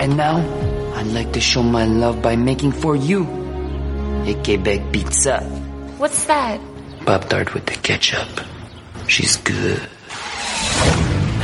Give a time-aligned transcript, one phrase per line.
[0.00, 0.40] And now,
[0.96, 3.28] I'd like to show my love by making for you
[4.24, 5.44] a Quebec pizza.
[5.98, 6.58] What's that?
[7.04, 8.40] Pop Tart with the ketchup.
[9.08, 9.76] She's good.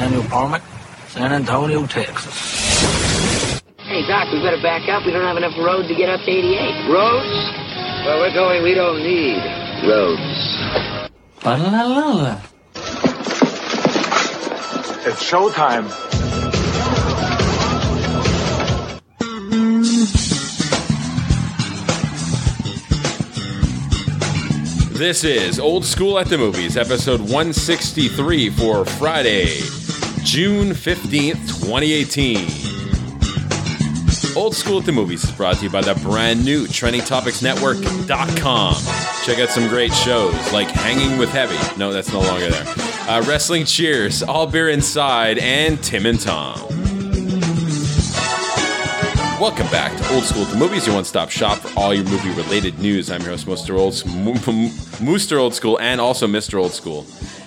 [0.00, 0.62] Daniel Parmack,
[1.08, 3.60] San Antonio, Texas.
[3.76, 5.04] Hey, Doc, we better back up.
[5.04, 6.88] We don't have enough road to get up to 88.
[6.88, 7.28] Roads?
[8.06, 9.36] Where we're going, we don't need
[9.86, 11.12] roads.
[11.44, 12.40] Ba-la-la-la-la.
[15.04, 16.15] It's showtime.
[24.96, 29.58] This is Old School at the Movies, episode 163 for Friday,
[30.24, 32.38] June 15th, 2018.
[34.34, 38.74] Old School at the Movies is brought to you by the brand new TrendingTopicsNetwork.com.
[39.26, 41.58] Check out some great shows like Hanging with Heavy.
[41.78, 42.64] No, that's no longer there.
[43.06, 46.75] Uh, Wrestling Cheers, All Beer Inside, and Tim and Tom.
[49.38, 53.10] Welcome back to Old School the Movies, your one-stop shop for all your movie-related news.
[53.10, 53.78] I'm your host, Mr.
[53.78, 56.58] Old, Mooster Old School, and also Mr.
[56.58, 57.04] Old School.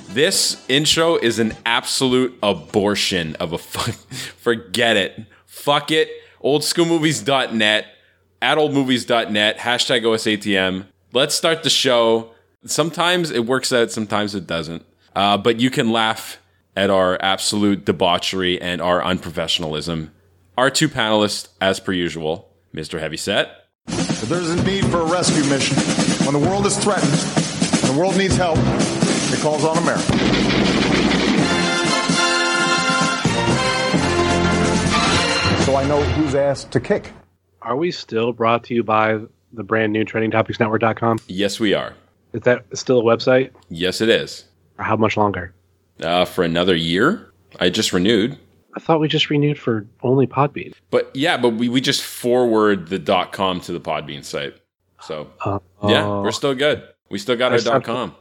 [0.09, 3.95] This intro is an absolute abortion of a fuck.
[4.37, 5.25] Forget it.
[5.47, 6.11] Fuck it.
[6.43, 7.85] Oldschoolmovies.net,
[8.39, 10.85] at oldmovies.net, hashtag OSATM.
[11.11, 12.29] Let's start the show.
[12.65, 14.85] Sometimes it works out, sometimes it doesn't.
[15.15, 16.37] Uh, but you can laugh
[16.75, 20.11] at our absolute debauchery and our unprofessionalism.
[20.59, 22.99] Our two panelists, as per usual, Mr.
[22.99, 23.49] Heavyset.
[23.87, 25.77] If there's a need for a rescue mission,
[26.27, 30.03] when the world is threatened and the world needs help, it calls on America.
[35.63, 37.13] So I know who's asked to kick.
[37.61, 39.17] Are we still brought to you by
[39.53, 41.19] the brand new trendingtopicsnetwork.com?
[41.29, 41.93] Yes, we are.
[42.33, 43.51] Is that still a website?
[43.69, 44.43] Yes, it is.
[44.77, 45.53] Or how much longer?
[46.01, 47.31] Uh, for another year.
[47.61, 48.37] I just renewed.
[48.75, 50.73] I thought we just renewed for only Podbean.
[50.91, 54.55] But yeah, but we, we just forward the dot com to the Podbean site.
[55.01, 56.83] So Uh, yeah, we're still good.
[57.09, 58.15] We still got I our dot com.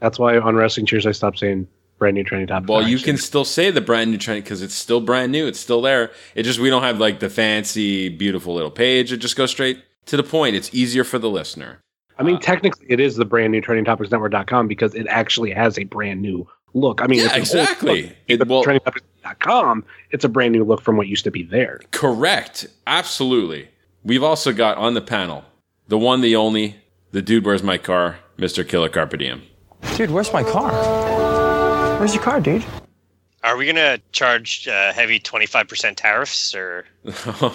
[0.00, 1.68] That's why on Wrestling Cheers I stopped saying
[1.98, 2.68] brand new trending topics.
[2.68, 5.46] Well, you can still say the brand new trend because it's still brand new.
[5.46, 6.10] It's still there.
[6.34, 9.12] It just we don't have like the fancy, beautiful little page.
[9.12, 10.56] It just goes straight to the point.
[10.56, 11.80] It's easier for the listener.
[12.18, 16.22] I mean, technically, it is the brand new trendingtopicsnetwork.com because it actually has a brand
[16.22, 17.00] new look.
[17.00, 18.02] I mean, Yeah, it's exactly.
[18.02, 21.80] look, It- well- trendingtopics.com, it's a brand new look from what used to be there.
[21.90, 22.66] Correct.
[22.86, 23.68] Absolutely.
[24.04, 25.44] We've also got on the panel
[25.88, 26.76] the one, the only,
[27.12, 27.44] the dude.
[27.44, 29.42] Where's my car, Mister Killer Carpe Diem.
[29.96, 30.72] Dude, where's my car?
[31.98, 32.64] Where's your car, dude?
[33.42, 36.86] Are we gonna charge uh, heavy twenty five percent tariffs or?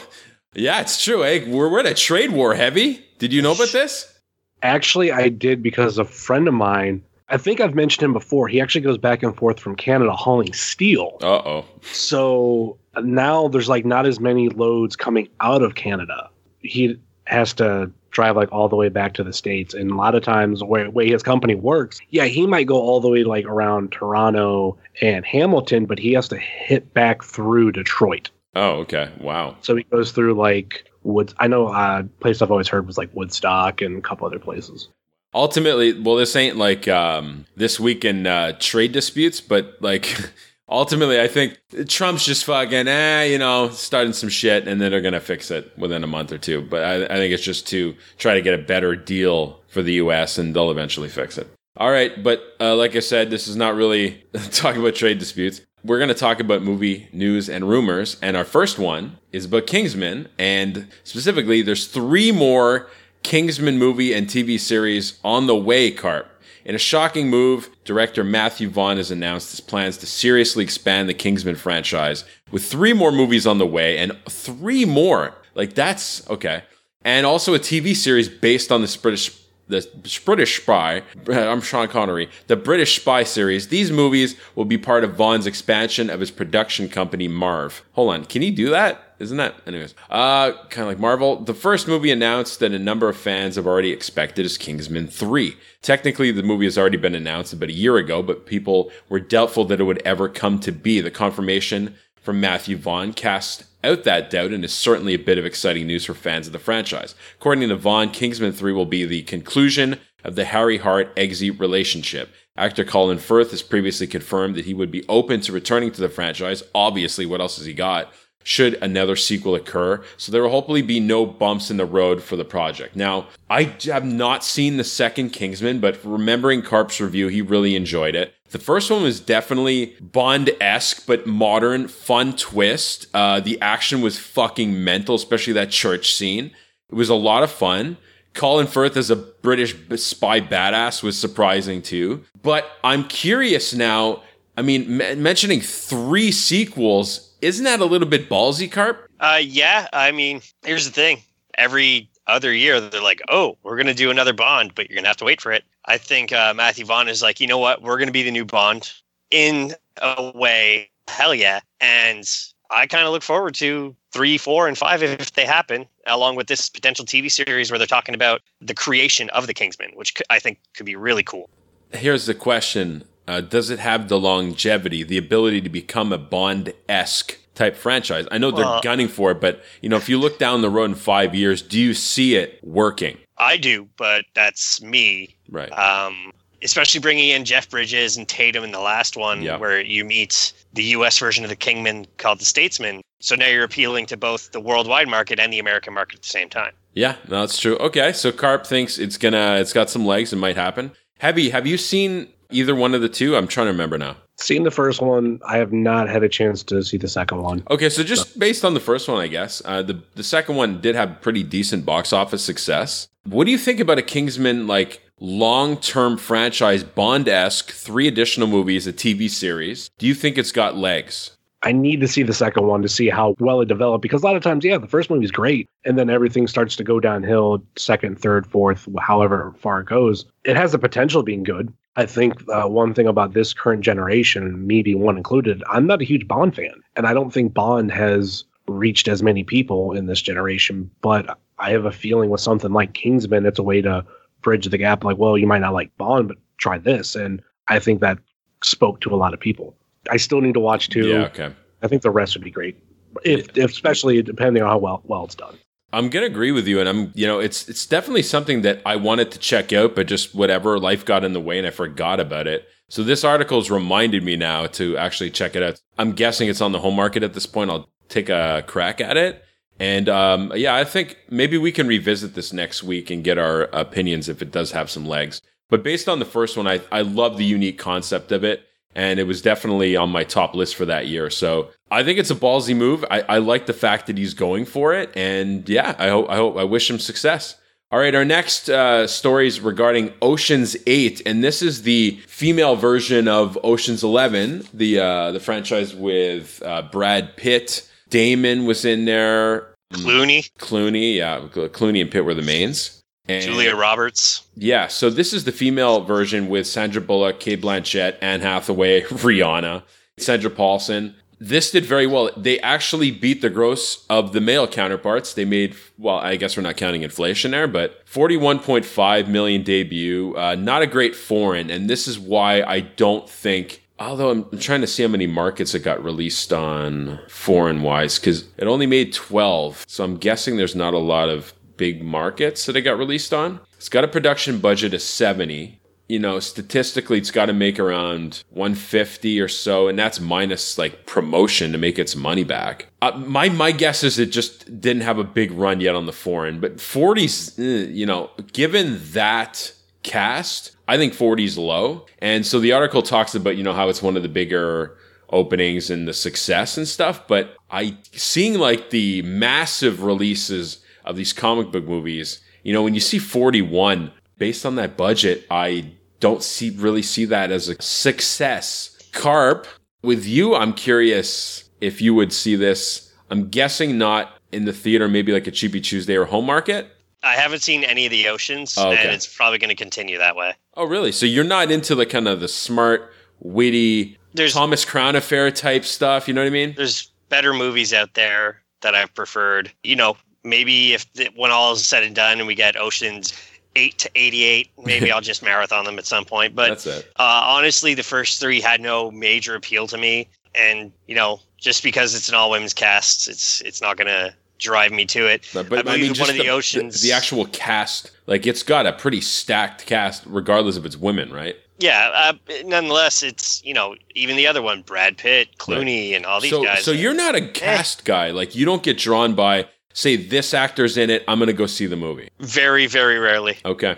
[0.54, 1.24] yeah, it's true.
[1.24, 1.46] Eh?
[1.48, 2.54] We're we're in a trade war.
[2.54, 3.04] Heavy.
[3.18, 4.20] Did you know about this?
[4.62, 8.60] Actually, I did because a friend of mine, I think I've mentioned him before, he
[8.60, 11.18] actually goes back and forth from Canada hauling steel.
[11.22, 11.66] Uh oh.
[11.82, 16.30] So now there's like not as many loads coming out of Canada.
[16.60, 20.16] He has to drive like all the way back to the states, and a lot
[20.16, 23.46] of times where way his company works, yeah, he might go all the way like
[23.46, 28.32] around Toronto and Hamilton, but he has to hit back through Detroit.
[28.56, 29.12] Oh, okay.
[29.22, 29.56] Wow.
[29.62, 31.36] So he goes through like Woods.
[31.38, 34.90] I know uh, place I've always heard was like Woodstock and a couple other places.
[35.34, 40.16] Ultimately, well, this ain't like um, this week in uh, trade disputes, but like
[40.70, 45.02] ultimately, I think Trump's just fucking, eh, you know, starting some shit, and then they're
[45.02, 46.62] gonna fix it within a month or two.
[46.62, 49.94] But I, I think it's just to try to get a better deal for the
[49.94, 51.48] U.S., and they'll eventually fix it.
[51.78, 55.62] All right, but uh, like I said, this is not really talking about trade disputes.
[55.84, 59.66] We're going to talk about movie news and rumors, and our first one is about
[59.68, 62.90] Kingsman, and specifically, there's three more
[63.24, 66.28] Kingsman movie and TV series on the way, Karp.
[66.66, 71.14] In a shocking move, director Matthew Vaughn has announced his plans to seriously expand the
[71.14, 75.36] Kingsman franchise with three more movies on the way and three more.
[75.56, 76.64] Like that's okay.
[77.04, 79.36] And also a TV series based on the British
[79.68, 79.88] the
[80.26, 81.04] British Spy.
[81.32, 82.30] I'm Sean Connery.
[82.48, 83.68] The British Spy series.
[83.70, 87.84] These movies will be part of Vaughn's expansion of his production company Marv.
[87.94, 89.09] Hold on, can he do that?
[89.20, 89.94] Isn't that anyways?
[90.10, 91.42] Uh, kind of like Marvel.
[91.42, 95.58] The first movie announced that a number of fans have already expected is Kingsman 3.
[95.82, 99.66] Technically, the movie has already been announced about a year ago, but people were doubtful
[99.66, 101.02] that it would ever come to be.
[101.02, 105.46] The confirmation from Matthew Vaughn cast out that doubt and is certainly a bit of
[105.46, 107.16] exciting news for fans of the franchise.
[107.40, 112.30] According to Vaughn, Kingsman 3 will be the conclusion of the Harry Hart Eggsy relationship.
[112.58, 116.10] Actor Colin Firth has previously confirmed that he would be open to returning to the
[116.10, 116.62] franchise.
[116.76, 118.14] Obviously, what else has he got?
[118.44, 120.04] Should another sequel occur.
[120.18, 122.96] So there will hopefully be no bumps in the road for the project.
[122.96, 128.16] Now, I have not seen the second Kingsman, but remembering Karp's review, he really enjoyed
[128.16, 128.34] it.
[128.52, 133.08] The first one was definitely Bond esque, but modern, fun twist.
[133.14, 136.52] Uh, the action was fucking mental, especially that church scene.
[136.90, 137.98] It was a lot of fun.
[138.34, 142.24] Colin Firth as a British spy badass was surprising too.
[142.42, 144.24] But I'm curious now.
[144.58, 149.10] I mean, m- mentioning three sequels, isn't that a little bit ballsy, Karp?
[149.20, 151.22] Uh, yeah, I mean, here's the thing.
[151.58, 155.04] Every other year, they're like, oh, we're going to do another Bond, but you're going
[155.04, 155.64] to have to wait for it.
[155.86, 157.82] I think uh, Matthew Vaughn is like, you know what?
[157.82, 158.92] We're going to be the new Bond
[159.32, 160.90] in a way.
[161.08, 161.60] Hell yeah.
[161.82, 162.24] And
[162.70, 166.48] I kind of look forward to three, four, and five if they happen, along with
[166.48, 170.40] this potential TV series where they're talking about the creation of the Kingsman, which I
[170.40, 171.50] think could be really cool.
[171.92, 176.74] Here's the question uh, Does it have the longevity, the ability to become a Bond
[176.88, 178.26] esque type franchise?
[178.32, 180.86] I know they're gunning for it, but you know, if you look down the road
[180.86, 183.18] in five years, do you see it working?
[183.38, 185.36] I do, but that's me.
[185.50, 185.70] Right.
[185.72, 186.32] Um,
[186.62, 189.58] especially bringing in Jeff Bridges and Tatum in the last one, Yeah.
[189.58, 191.18] where you meet the U.S.
[191.18, 193.02] version of the Kingman called the Statesman.
[193.22, 196.28] So now you're appealing to both the worldwide market and the American market at the
[196.30, 196.74] same time.
[196.94, 197.78] Yeah, no, that's true.
[197.78, 200.34] Okay, so Karp thinks it's gonna, it's got some legs.
[200.34, 200.92] It might happen.
[201.20, 203.36] Heavy, have you seen either one of the two?
[203.36, 204.18] I'm trying to remember now.
[204.38, 205.40] Seen the first one.
[205.46, 207.64] I have not had a chance to see the second one.
[207.70, 210.82] Okay, so just based on the first one, I guess uh, the the second one
[210.82, 213.08] did have pretty decent box office success.
[213.24, 218.48] What do you think about a Kingsman like long term franchise Bond esque, three additional
[218.48, 219.90] movies, a TV series?
[219.98, 221.36] Do you think it's got legs?
[221.62, 224.26] I need to see the second one to see how well it developed because a
[224.26, 227.02] lot of times, yeah, the first movie is great, and then everything starts to go
[227.02, 227.62] downhill.
[227.76, 231.74] Second, third, fourth, however far it goes, it has the potential of being good.
[231.96, 236.02] I think uh, one thing about this current generation, me being one included, I'm not
[236.02, 240.06] a huge Bond fan, and I don't think Bond has reached as many people in
[240.06, 240.90] this generation.
[241.02, 244.06] But I have a feeling with something like Kingsman, it's a way to
[244.42, 245.04] bridge the gap.
[245.04, 248.20] Like, well, you might not like Bond, but try this, and I think that
[248.64, 249.76] spoke to a lot of people.
[250.10, 251.08] I still need to watch two.
[251.08, 251.54] Yeah, okay.
[251.82, 252.78] I think the rest would be great,
[253.24, 255.58] if, if especially depending on how well well it's done.
[255.92, 258.96] I'm gonna agree with you, and I'm you know it's it's definitely something that I
[258.96, 262.20] wanted to check out, but just whatever life got in the way, and I forgot
[262.20, 262.68] about it.
[262.90, 265.80] So this article's reminded me now to actually check it out.
[265.98, 267.72] I'm guessing it's on the home market at this point.
[267.72, 269.44] I'll take a crack at it,
[269.80, 273.64] and um, yeah, I think maybe we can revisit this next week and get our
[273.64, 275.42] opinions if it does have some legs.
[275.70, 279.20] But based on the first one, I I love the unique concept of it and
[279.20, 281.30] it was definitely on my top list for that year.
[281.30, 283.06] So I think it's a ballsy move.
[283.10, 286.36] I, I like the fact that he's going for it, and yeah, I hope I
[286.36, 287.56] hope I wish him success.
[287.92, 292.76] All right, our next uh, story is regarding Ocean's Eight, and this is the female
[292.76, 297.90] version of Ocean's Eleven, the uh, the franchise with uh, Brad Pitt.
[298.10, 299.74] Damon was in there.
[299.94, 302.99] Clooney, Clooney, yeah, Clooney and Pitt were the mains.
[303.30, 304.44] And- Julia Roberts.
[304.56, 309.84] yeah, so this is the female version with Sandra Bullock, Cate Blanchett, Anne Hathaway, Rihanna,
[310.18, 311.16] Sandra Paulson.
[311.42, 312.30] This did very well.
[312.36, 315.34] They actually beat the gross of the male counterparts.
[315.34, 320.36] They made, well, I guess we're not counting inflation there, but 41.5 million debut.
[320.36, 321.70] Uh, not a great foreign.
[321.70, 325.28] And this is why I don't think, although I'm, I'm trying to see how many
[325.28, 329.86] markets it got released on foreign wise, because it only made 12.
[329.88, 333.62] So I'm guessing there's not a lot of big markets that it got released on.
[333.78, 335.80] It's got a production budget of 70.
[336.10, 341.06] You know, statistically, it's got to make around 150 or so, and that's minus like
[341.06, 342.88] promotion to make its money back.
[343.02, 346.12] Uh, my my guess is it just didn't have a big run yet on the
[346.12, 349.72] foreign, but 40s, eh, you know, given that
[350.02, 352.08] cast, I think 40s low.
[352.20, 354.98] And so the article talks about you know how it's one of the bigger
[355.30, 360.80] openings and the success and stuff, but I seeing like the massive releases
[361.10, 365.46] of these comic book movies, you know, when you see 41 based on that budget,
[365.50, 368.98] I don't see really see that as a success.
[369.12, 369.68] Karp,
[370.04, 373.12] with you, I'm curious if you would see this.
[373.30, 376.88] I'm guessing not in the theater, maybe like a Cheapy Tuesday or home market.
[377.24, 379.04] I haven't seen any of the oceans, Oh, okay.
[379.04, 380.54] and it's probably going to continue that way.
[380.76, 381.12] Oh, really?
[381.12, 383.12] So you're not into the kind of the smart,
[383.42, 386.28] witty There's Thomas Crown Affair type stuff.
[386.28, 386.74] You know what I mean?
[386.78, 389.72] there's better movies out there that I've preferred.
[389.84, 391.06] You know, maybe if
[391.36, 393.34] when all is said and done and we get Oceans
[393.76, 396.56] eight to eighty-eight, maybe I'll just marathon them at some point.
[396.56, 401.40] But uh, honestly, the first three had no major appeal to me, and you know,
[401.58, 405.48] just because it's an all women's cast, it's it's not gonna drive me to it.
[405.54, 407.02] But, but I I, mean, one of the, oceans.
[407.02, 411.56] the, actual cast, like it's got a pretty stacked cast, regardless if it's women, right?
[411.80, 412.12] yeah.
[412.14, 412.34] Uh,
[412.66, 416.64] nonetheless, it's you know even the other one, Brad Pitt, Clooney, and all these so,
[416.64, 416.84] guys.
[416.84, 417.40] so you're not Eh.
[417.40, 418.32] a cast guy.
[418.32, 421.24] Like you don't get drawn by, say, this actor's in it.
[421.28, 422.30] I'm gonna go see the movie.
[422.40, 423.58] very very rarely.
[423.66, 423.96] Okay.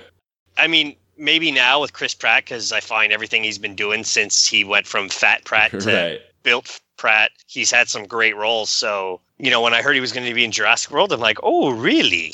[0.57, 4.47] I mean, maybe now with Chris Pratt because I find everything he's been doing since
[4.47, 6.21] he went from Fat Pratt to right.
[6.43, 8.69] Built Pratt, he's had some great roles.
[8.69, 11.19] So you know, when I heard he was going to be in Jurassic World, I'm
[11.19, 12.33] like, oh, really?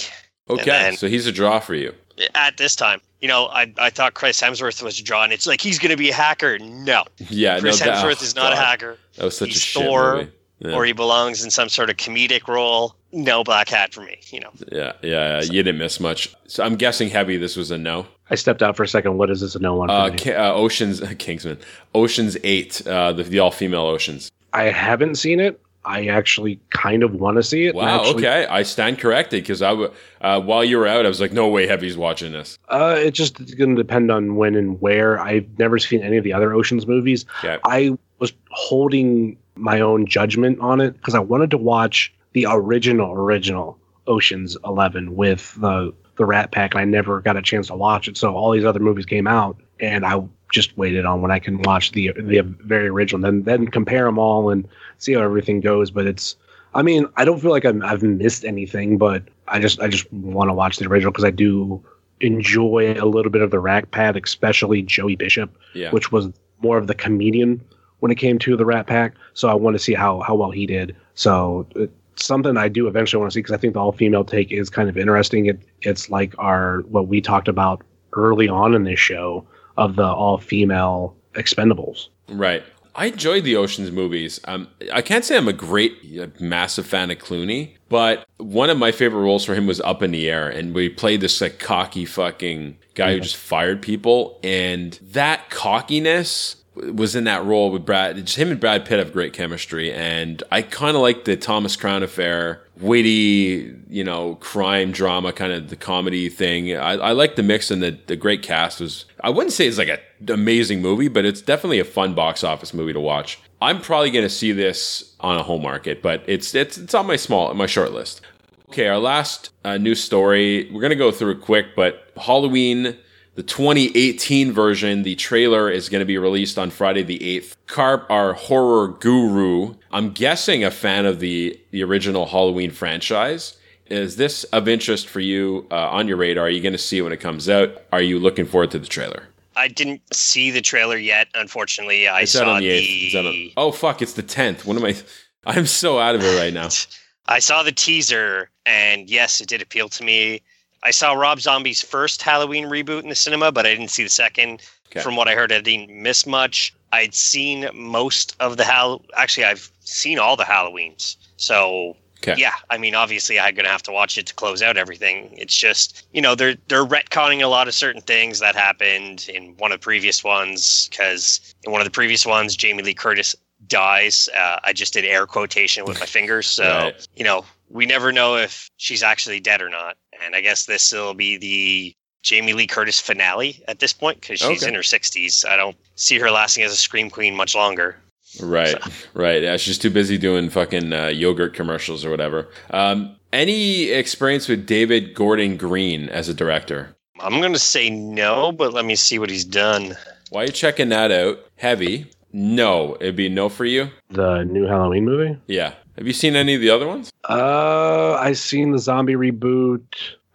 [0.50, 1.94] Okay, then- so he's a draw for you.
[2.34, 5.46] At this time, you know, I I thought Chris Hemsworth was a draw, and it's
[5.46, 6.58] like he's going to be a hacker.
[6.58, 8.98] No, Yeah, Chris no, that, Hemsworth oh, is not a hacker.
[9.18, 10.32] That was such He's a shit Thor, movie.
[10.60, 10.74] Yeah.
[10.74, 12.96] Or he belongs in some sort of comedic role.
[13.12, 14.20] No Blackhat for me.
[14.32, 16.36] You know, yeah, yeah, yeah, you didn't miss much.
[16.48, 17.38] So I'm guessing heavy.
[17.38, 18.08] This was a no.
[18.30, 19.18] I stepped out for a second.
[19.18, 19.90] What is this a no one?
[19.90, 20.18] Uh, me?
[20.18, 21.60] Ki- uh, Oceans Kingsman,
[21.94, 24.32] Oceans Eight, uh, the, the all female Oceans.
[24.54, 25.62] I haven't seen it.
[25.86, 27.74] I actually kind of want to see it.
[27.76, 28.00] Wow.
[28.02, 31.22] Actually, okay, I stand corrected because I w- uh, while you were out, I was
[31.22, 32.60] like, no way, heavy's watching this.
[32.68, 35.18] Uh, it just is going to depend on when and where.
[35.18, 37.26] I've never seen any of the other Ocean's movies.
[37.40, 37.58] Okay.
[37.64, 43.12] I was holding my own judgment on it because I wanted to watch the original,
[43.14, 47.76] original Ocean's Eleven with the the Rat Pack, and I never got a chance to
[47.76, 48.18] watch it.
[48.18, 51.62] So all these other movies came out, and I just waited on when I can
[51.62, 55.92] watch the the very original, then then compare them all and see how everything goes.
[55.92, 56.36] But it's,
[56.74, 60.12] I mean, I don't feel like I'm, I've missed anything, but I just I just
[60.12, 61.84] want to watch the original because I do
[62.22, 65.92] enjoy a little bit of the Rat Pack, especially Joey Bishop Yeah.
[65.92, 66.30] which was
[66.62, 67.62] more of the comedian
[68.00, 69.16] when it came to the Rat Pack.
[69.34, 70.96] So I want to see how how well he did.
[71.16, 74.24] So it's something I do eventually want to see because I think the all female
[74.24, 75.48] take is kind of interesting.
[75.48, 79.46] It it's like our what we talked about early on in this show
[79.77, 82.08] of the all female Expendables.
[82.30, 82.63] Right.
[82.96, 84.39] I enjoyed the Ocean's movies.
[84.46, 88.80] Um, I can't say I'm a great, uh, massive fan of Clooney, but one of
[88.80, 91.60] my favorite roles for him was Up in the Air, and we played this like
[91.60, 96.56] cocky fucking guy who just fired people, and that cockiness
[96.94, 98.16] was in that role with Brad.
[98.18, 101.76] Just him and Brad Pitt have great chemistry, and I kind of like the Thomas
[101.76, 106.76] Crown affair, witty, you know, crime drama kind of the comedy thing.
[106.76, 109.06] I, I like the mix, and the the great cast was.
[109.22, 112.74] I wouldn't say it's like an amazing movie, but it's definitely a fun box office
[112.74, 113.40] movie to watch.
[113.62, 117.08] I'm probably going to see this on a home market, but it's it's it's on
[117.08, 118.22] my small my short list.
[118.70, 120.70] Okay, our last uh, news story.
[120.72, 122.98] We're gonna go through it quick, but Halloween,
[123.38, 127.56] the 2018 version, the trailer is gonna be released on Friday the 8th.
[127.67, 133.56] Karp, our horror guru, I'm guessing a fan of the the original Halloween franchise.
[133.86, 136.48] Is this of interest for you uh, on your radar?
[136.48, 137.84] Are you gonna see it when it comes out?
[137.91, 139.27] Are you looking forward to the trailer?
[139.56, 141.27] I didn't see the trailer yet.
[141.36, 143.06] Unfortunately, I saw on the 8th.
[143.06, 144.01] It's on- oh fuck!
[144.01, 144.65] It's the 10th.
[144.65, 144.96] What am I?
[145.46, 146.70] I'm so out of it right now.
[147.27, 150.41] I saw the teaser, and yes, it did appeal to me.
[150.84, 154.10] I saw Rob Zombie's first Halloween reboot in the cinema, but I didn't see the
[154.10, 154.62] second.
[154.92, 155.02] Okay.
[155.02, 156.74] From what I heard, I didn't miss much.
[156.94, 159.04] I'd seen most of the Hall.
[159.16, 161.18] Actually, I've seen all the Halloweens.
[161.38, 162.34] So Okay.
[162.42, 165.36] yeah, I mean, obviously, I'm gonna have to watch it to close out everything.
[165.38, 169.56] It's just you know they're they're retconning a lot of certain things that happened in
[169.58, 173.36] one of the previous ones because in one of the previous ones, Jamie Lee Curtis
[173.68, 174.30] dies.
[174.36, 177.08] Uh, I just did air quotation with my fingers, so Right.
[177.16, 179.98] you know we never know if she's actually dead or not.
[180.26, 184.40] And I guess this will be the Jamie Lee Curtis finale at this point because
[184.40, 184.70] she's Okay.
[184.70, 185.46] in her 60s.
[185.48, 187.98] I don't see her lasting as a scream queen much longer.
[188.42, 188.76] Right,
[189.14, 189.42] right.
[189.42, 192.50] Yeah, she's too busy doing fucking uh, yogurt commercials or whatever.
[192.72, 196.96] Um, any experience with David Gordon Green as a director?
[197.20, 199.96] I'm gonna say no, but let me see what he's done.
[200.30, 201.40] Why are you checking that out?
[201.56, 202.12] Heavy?
[202.34, 203.90] No, it'd be no for you.
[204.10, 205.38] The new Halloween movie.
[205.48, 205.74] Yeah.
[205.98, 207.12] Have you seen any of the other ones?
[207.27, 209.82] Uh, I seen the zombie reboot.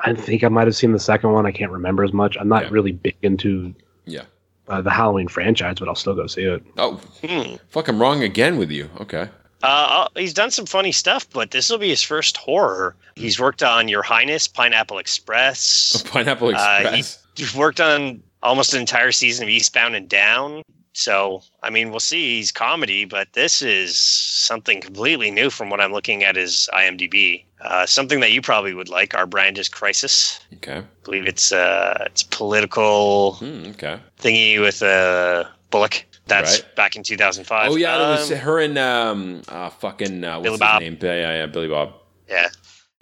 [0.01, 1.47] I think I might have seen the second one.
[1.47, 2.37] I can't remember as much.
[2.41, 2.69] I'm not Yeah.
[2.73, 3.73] really big into
[4.05, 4.23] Yeah.
[4.69, 6.63] uh, the Halloween franchise, but I'll still go see it.
[6.79, 7.55] Oh, Hmm.
[7.69, 7.87] fuck!
[7.89, 8.91] I'm wrong again with you.
[9.01, 9.29] Okay.
[9.63, 12.97] Uh, he's done some funny stuff, but this will be his first horror.
[13.15, 16.03] He's worked on Your Highness, Pineapple Express.
[16.11, 16.51] Pineapple Uh,
[16.81, 17.19] Express.
[17.37, 20.63] He's worked on almost an entire season of Eastbound and Down.
[20.95, 22.37] So, I mean, we'll see.
[22.37, 27.45] He's comedy, but this is something completely new from what I'm looking at his IMDb.
[27.63, 29.15] Uh, something that you probably would like.
[29.15, 30.41] Our brand is Crisis.
[30.57, 30.79] okay.
[30.79, 34.01] I believe it's uh, it's political Hmm, okay.
[34.21, 36.05] thingy with uh, Bullock.
[36.27, 36.77] That's Right.
[36.77, 37.71] back in 2005.
[37.73, 40.83] Oh yeah, it was Um, her and um, uh, fucking uh, what's Billy his Bob.
[40.83, 40.99] name?
[41.01, 41.95] Yeah, yeah, Billy Bob.
[42.29, 42.49] Yeah.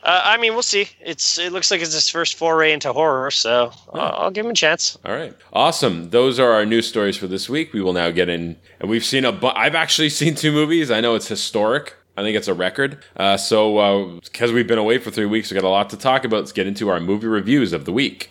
[0.02, 0.88] Uh, I mean, we'll see.
[1.00, 4.52] It's it looks like it's his first foray into horror, so I'll, I'll give him
[4.52, 4.96] a chance.
[5.04, 5.34] All right.
[5.52, 6.10] Awesome.
[6.10, 7.72] Those are our news stories for this week.
[7.72, 9.32] We will now get in, and we've seen a.
[9.32, 10.90] Bu- I've actually seen two movies.
[10.90, 11.96] I know it's historic.
[12.16, 13.02] I think it's a record.
[13.16, 16.24] Uh, so, because we've been away for three weeks, we got a lot to talk
[16.24, 16.38] about.
[16.38, 18.30] Let's get into our movie reviews of the week.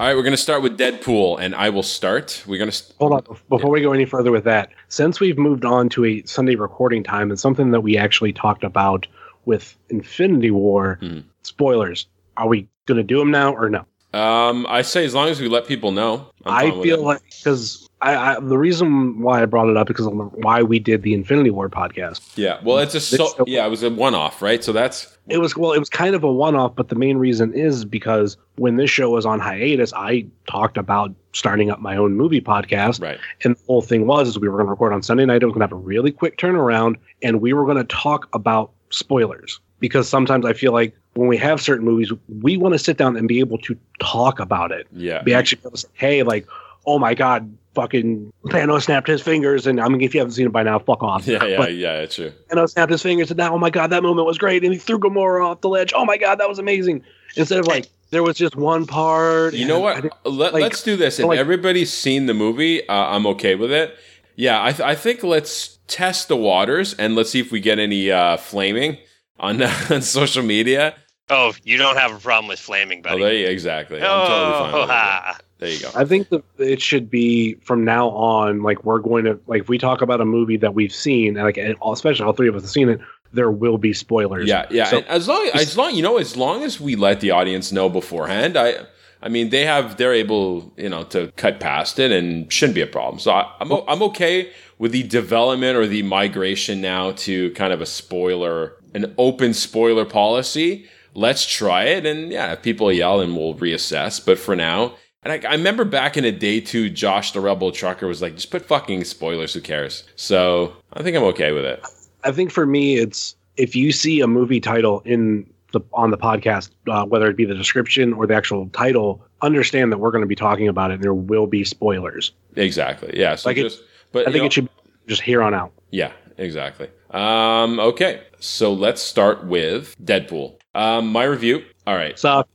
[0.00, 2.42] All right, we're gonna start with Deadpool, and I will start.
[2.46, 5.66] We're gonna st- Hold on, before we go any further with that, since we've moved
[5.66, 9.06] on to a Sunday recording time, and something that we actually talked about
[9.44, 11.18] with Infinity War, Hmm.
[11.42, 12.06] spoilers.
[12.38, 13.84] Are we going to do them now or no?
[14.12, 16.30] Um, I say as long as we let people know.
[16.44, 20.12] I feel like because I, I the reason why I brought it up because of
[20.14, 22.20] why we did the Infinity War podcast.
[22.36, 22.58] yeah.
[22.62, 23.64] Well, it's a so yeah.
[23.66, 24.64] It was a one-off, right?
[24.64, 27.52] So that's It was well, it was kind of a one-off, but the main reason
[27.54, 32.14] is because when this show was on hiatus, I talked about starting up my own
[32.14, 33.00] movie podcast.
[33.00, 33.18] right.
[33.44, 35.42] And the whole thing was is we were going to record on Sunday night.
[35.42, 38.28] It was going to have a really quick turnaround, and we were going to talk
[38.32, 42.10] about spoilers because sometimes I feel like when we have certain movies,
[42.40, 44.86] we want to sit down and be able to talk about it.
[44.90, 45.22] Yeah.
[45.22, 46.46] Be actually able to say, hey, like,
[46.86, 50.46] oh my god, fucking Thanos snapped his fingers, and I mean, if you haven't seen
[50.46, 51.26] it by now, fuck off.
[51.26, 52.00] Yeah, yeah, But yeah.
[52.00, 52.32] It's true.
[52.50, 54.78] Thanos snapped his fingers, and now, oh my god, that moment was great, and he
[54.78, 55.92] threw Gamora off the ledge.
[55.94, 57.04] Oh my god, that was amazing.
[57.36, 59.52] Instead of like, there was just one part.
[59.52, 59.96] You know what?
[59.96, 61.18] didn't- Let, like- let's do this.
[61.18, 63.94] If like- everybody's seen the movie, uh, I'm okay with it.
[64.36, 67.78] Yeah, I, th- I think let's test the waters and let's see if we get
[67.78, 68.96] any uh, flaming
[69.38, 70.94] on, on social media.
[71.30, 73.22] Oh, you don't have a problem with flaming, Oh, buddy.
[73.22, 73.98] there you, exactly.
[74.02, 74.74] I'm totally fine.
[74.74, 74.92] Oh, with it.
[74.92, 75.38] ha.
[75.60, 75.90] There you go.
[75.94, 78.62] I think that it should be from now on.
[78.62, 81.44] Like we're going to like if we talk about a movie that we've seen, and
[81.44, 82.98] like and especially all three of us have seen it,
[83.34, 84.48] there will be spoilers.
[84.48, 84.86] Yeah, yeah.
[84.86, 87.90] So- as long as long you know, as long as we let the audience know
[87.90, 88.86] beforehand, I
[89.20, 92.80] I mean they have they're able you know to cut past it and shouldn't be
[92.80, 93.18] a problem.
[93.20, 97.74] So I, I'm o- I'm okay with the development or the migration now to kind
[97.74, 100.88] of a spoiler, an open spoiler policy.
[101.14, 104.24] Let's try it, and yeah, if people yell, and we'll reassess.
[104.24, 104.94] But for now.
[105.22, 108.36] And I, I remember back in a day too, Josh the Rebel Trucker was like,
[108.36, 110.04] just put fucking spoilers, who cares?
[110.16, 111.84] So I think I'm okay with it.
[112.24, 116.16] I think for me, it's if you see a movie title in the on the
[116.16, 120.22] podcast, uh, whether it be the description or the actual title, understand that we're going
[120.22, 120.94] to be talking about it.
[120.94, 122.32] and There will be spoilers.
[122.56, 123.10] Exactly.
[123.12, 123.34] Yeah.
[123.34, 123.74] So Like it-
[124.12, 124.70] but I think know- it should
[125.06, 125.72] just here on out.
[125.90, 126.88] Yeah, exactly.
[127.10, 130.56] Um, okay, so let's start with Deadpool.
[130.74, 131.64] Um, my review.
[131.86, 132.50] All right, Sucked.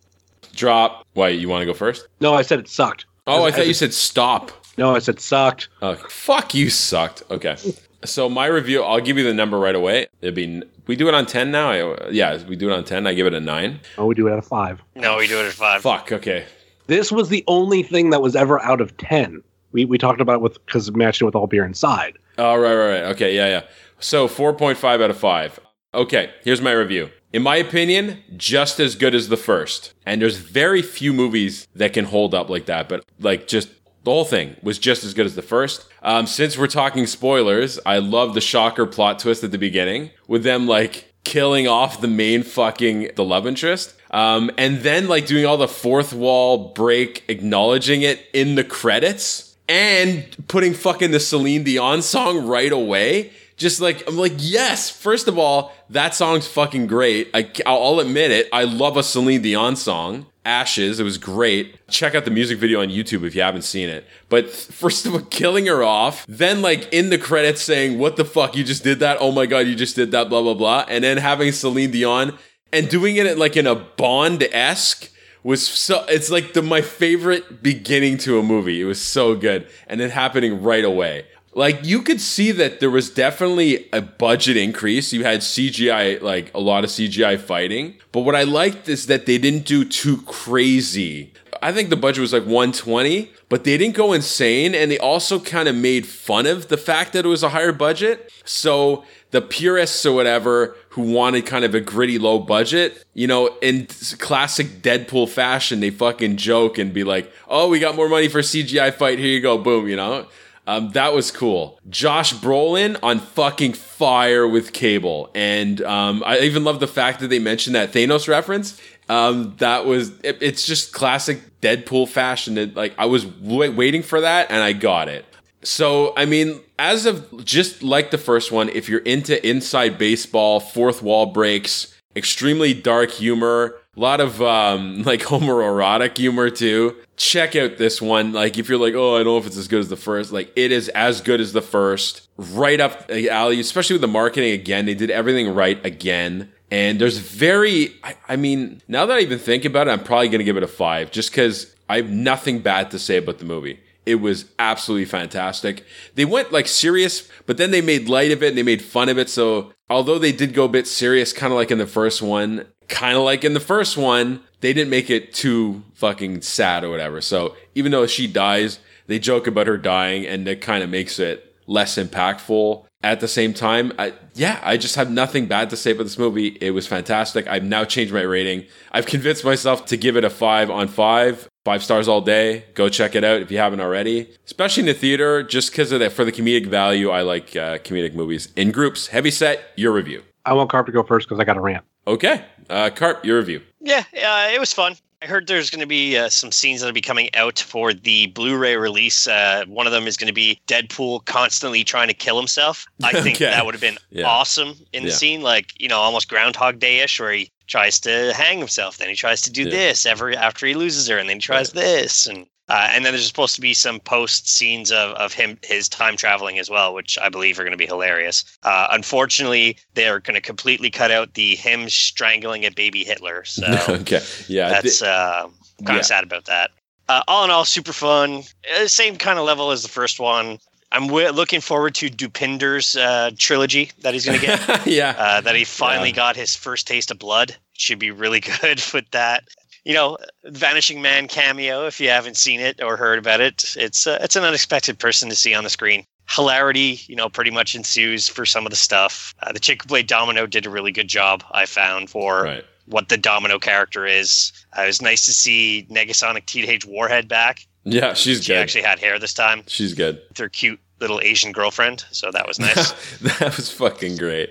[0.55, 1.05] drop.
[1.13, 2.07] Why you want to go first?
[2.21, 3.05] No, I said it sucked.
[3.27, 4.51] Oh, I As- thought as you a- said stop.
[4.77, 5.69] No, I said sucked.
[5.81, 7.24] Oh, fuck you, sucked.
[7.31, 7.55] Okay,
[8.03, 8.83] so my review.
[8.83, 10.07] I'll give you the number right away.
[10.22, 11.72] It'd be we do it on ten now.
[11.72, 13.07] I, yeah, we do it on ten.
[13.07, 13.79] I give it a nine.
[13.98, 14.81] Oh, we do it out of five.
[14.96, 15.81] No, we do it at five.
[15.81, 16.11] Fuck.
[16.11, 16.46] Okay.
[16.87, 19.41] This was the only thing that was ever out of ten.
[19.72, 22.18] We we talked about it with because matched it with all beer inside.
[22.37, 23.03] Oh, right, right, right.
[23.13, 23.61] Okay, yeah, yeah.
[24.00, 25.60] So 4.5 out of 5.
[25.94, 27.10] Okay, here's my review.
[27.31, 29.94] In my opinion, just as good as the first.
[30.05, 33.70] And there's very few movies that can hold up like that, but like just
[34.03, 35.86] the whole thing was just as good as the first.
[36.03, 40.44] Um, since we're talking spoilers, I love the shocker plot twist at the beginning with
[40.44, 43.96] them like killing off the main fucking the love interest.
[44.12, 49.58] Um, and then like doing all the fourth wall break, acknowledging it in the credits
[49.68, 53.31] and putting fucking the Celine Dion song right away.
[53.57, 54.89] Just like I'm like, yes.
[54.89, 57.29] First of all, that song's fucking great.
[57.33, 58.50] I, I'll admit it.
[58.51, 60.27] I love a Celine Dion song.
[60.44, 61.00] Ashes.
[61.00, 61.87] It was great.
[61.87, 64.05] Check out the music video on YouTube if you haven't seen it.
[64.29, 68.25] But first of all, killing her off, then like in the credits saying, "What the
[68.25, 68.55] fuck?
[68.55, 69.18] You just did that?
[69.20, 72.37] Oh my god, you just did that!" Blah blah blah, and then having Celine Dion
[72.72, 75.09] and doing it like in a Bond esque
[75.44, 76.03] was so.
[76.09, 78.81] It's like the my favorite beginning to a movie.
[78.81, 81.25] It was so good, and it happening right away.
[81.55, 85.13] Like you could see that there was definitely a budget increase.
[85.13, 87.96] You had CGI, like a lot of CGI fighting.
[88.11, 91.31] But what I liked is that they didn't do too crazy.
[91.61, 94.75] I think the budget was like 120, but they didn't go insane.
[94.75, 97.72] And they also kind of made fun of the fact that it was a higher
[97.72, 98.33] budget.
[98.44, 103.55] So the purists or whatever who wanted kind of a gritty low budget, you know,
[103.61, 103.87] in
[104.20, 108.41] classic Deadpool fashion, they fucking joke and be like, oh, we got more money for
[108.41, 109.20] CGI fight.
[109.20, 109.57] Here you go.
[109.57, 110.27] Boom, you know?
[110.68, 111.80] Um, that was cool.
[111.90, 117.28] Josh Brolin on fucking fire with Cable, and um, I even love the fact that
[117.28, 118.80] they mentioned that Thanos reference.
[119.08, 122.58] Um, that was it, it's just classic Deadpool fashion.
[122.58, 125.25] It, like I was w- waiting for that, and I got it.
[125.62, 130.60] So I mean, as of just like the first one, if you're into inside baseball,
[130.60, 136.96] fourth wall breaks, extremely dark humor, a lot of um, like homoerotic humor too.
[137.18, 138.34] Check out this one.
[138.34, 140.31] Like if you're like, oh, I don't know if it's as good as the first.
[140.31, 142.27] Like it is as good as the first.
[142.38, 144.51] Right up the alley, especially with the marketing.
[144.53, 146.51] Again, they did everything right again.
[146.72, 150.29] And there's very, I, I mean, now that I even think about it, I'm probably
[150.29, 153.38] going to give it a five just because I have nothing bad to say about
[153.38, 153.79] the movie.
[154.05, 155.84] It was absolutely fantastic.
[156.16, 159.10] They went like serious, but then they made light of it and they made fun
[159.10, 159.29] of it.
[159.29, 162.68] So although they did go a bit serious, kind of like in the first one,
[162.87, 166.89] kind of like in the first one, they didn't make it too fucking sad or
[166.89, 167.21] whatever.
[167.21, 171.19] So even though she dies, they joke about her dying, and it kind of makes
[171.19, 172.85] it less impactful.
[173.03, 176.17] At the same time, I, yeah, I just have nothing bad to say about this
[176.17, 176.57] movie.
[176.59, 177.45] It was fantastic.
[177.48, 178.65] I've now changed my rating.
[178.91, 182.65] I've convinced myself to give it a five on five, five stars all day.
[182.74, 186.00] Go check it out if you haven't already, especially in the theater, just because of
[186.00, 186.13] that.
[186.13, 189.07] For the comedic value, I like uh, comedic movies in groups.
[189.07, 190.24] Heavy set, your review.
[190.43, 191.85] I want Karp to go first because I got a rant.
[192.07, 193.62] Okay, uh, Karp, your review.
[193.82, 194.96] Yeah, uh, it was fun.
[195.22, 198.28] I heard there's going to be uh, some scenes that'll be coming out for the
[198.28, 199.25] Blu-ray release.
[199.28, 202.86] Uh, one of them is going to be Deadpool constantly trying to kill himself.
[203.04, 203.46] I think Okay.
[203.46, 204.25] that would have been Yeah.
[204.28, 208.60] awesome in the scene, like you know, almost Groundhog Day-ish, where he tries to hang
[208.60, 209.70] himself, then he tries to do Yeah.
[209.72, 213.14] this every after he loses her, and then he tries this, and uh, and then
[213.14, 216.94] there's supposed to be some post scenes of, of him his time traveling as well,
[216.94, 218.44] which I believe are going to be hilarious.
[218.64, 223.44] Uh, unfortunately, they're going to completely cut out the him strangling a baby Hitler.
[223.46, 225.48] So okay, yeah, that's th- uh,
[225.86, 226.01] kind of yeah.
[226.01, 226.72] sad about that.
[227.08, 228.42] Uh, all in all, super fun.
[228.75, 230.58] Uh, same kind of level as the first one.
[230.92, 234.88] I'm w- looking forward to Dopinder's uh, trilogy that he's going to get.
[234.88, 236.16] yeah, uh, that he finally Yeah.
[236.16, 237.56] got his first taste of blood.
[237.74, 239.44] Should be really good with that.
[239.85, 241.85] You know, Vanishing Man cameo.
[241.85, 245.29] If you haven't seen it or heard about it, it's uh, it's an unexpected person
[245.29, 246.05] to see on the screen.
[246.27, 249.33] Hilarity, you know, pretty much ensues for some of the stuff.
[249.43, 251.43] Uh, the chick who played Domino did a really good job.
[251.51, 252.65] I found for right.
[252.87, 254.51] what the Domino character is.
[254.75, 257.67] Uh, it was nice to see Negasonic Teenage Warhead back.
[257.83, 258.43] Yeah, she's good.
[258.43, 258.61] She good.
[258.61, 260.19] actually had hair this time she's good.
[260.29, 262.91] with her cute little Asian girlfriend, so that was nice.
[263.39, 264.50] that was fucking great.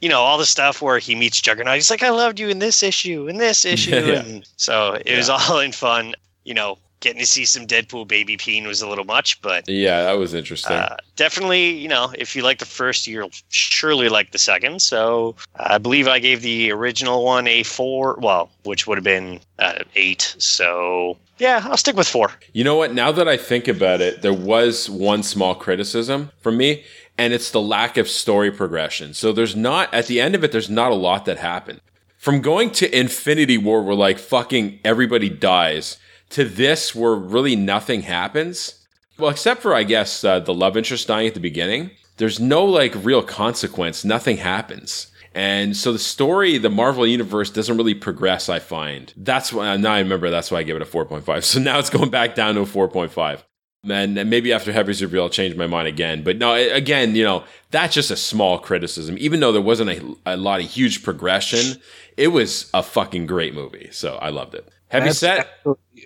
[0.00, 1.74] You know, all the stuff where he meets Juggernaut.
[1.74, 3.90] He's like, I loved you in this issue, in this issue.
[3.96, 4.22] Yeah.
[4.22, 6.14] And so it was all in fun.
[6.44, 10.02] You know, getting to see some Deadpool baby peen was a little much, but Yeah,
[10.04, 10.76] that was interesting.
[10.76, 14.80] uh, definitely, you know, if you like the first, you'll surely like the second.
[14.80, 19.40] So I believe I gave the original one a four, well, which would have been
[19.58, 20.36] uh, eight.
[20.38, 22.30] So yeah, I'll stick with four.
[22.54, 22.94] You know what?
[22.94, 26.82] Now that I think about it, there was one small criticism from me,
[27.18, 29.14] and it's the lack of story progression.
[29.14, 31.80] So there's not, at the end of it, there's not a lot that happened.
[32.18, 35.98] From going to Infinity War, where like fucking everybody dies,
[36.30, 38.86] to this, where really nothing happens.
[39.18, 42.64] Well, except for, I guess, uh, the love interest dying at the beginning, there's no
[42.64, 44.04] like real consequence.
[44.04, 45.08] Nothing happens.
[45.34, 49.12] And so the story, the Marvel universe doesn't really progress, I find.
[49.16, 51.44] That's why, now I remember that's why I gave it a 4.5.
[51.44, 53.42] So now it's going back down to a 4.5.
[53.88, 56.22] And maybe after Heavy's reveal, I'll change my mind again.
[56.22, 59.16] But no, again, you know, that's just a small criticism.
[59.18, 61.80] Even though there wasn't a, a lot of huge progression,
[62.16, 63.88] it was a fucking great movie.
[63.92, 64.68] So I loved it.
[64.88, 65.48] Heavy That's set?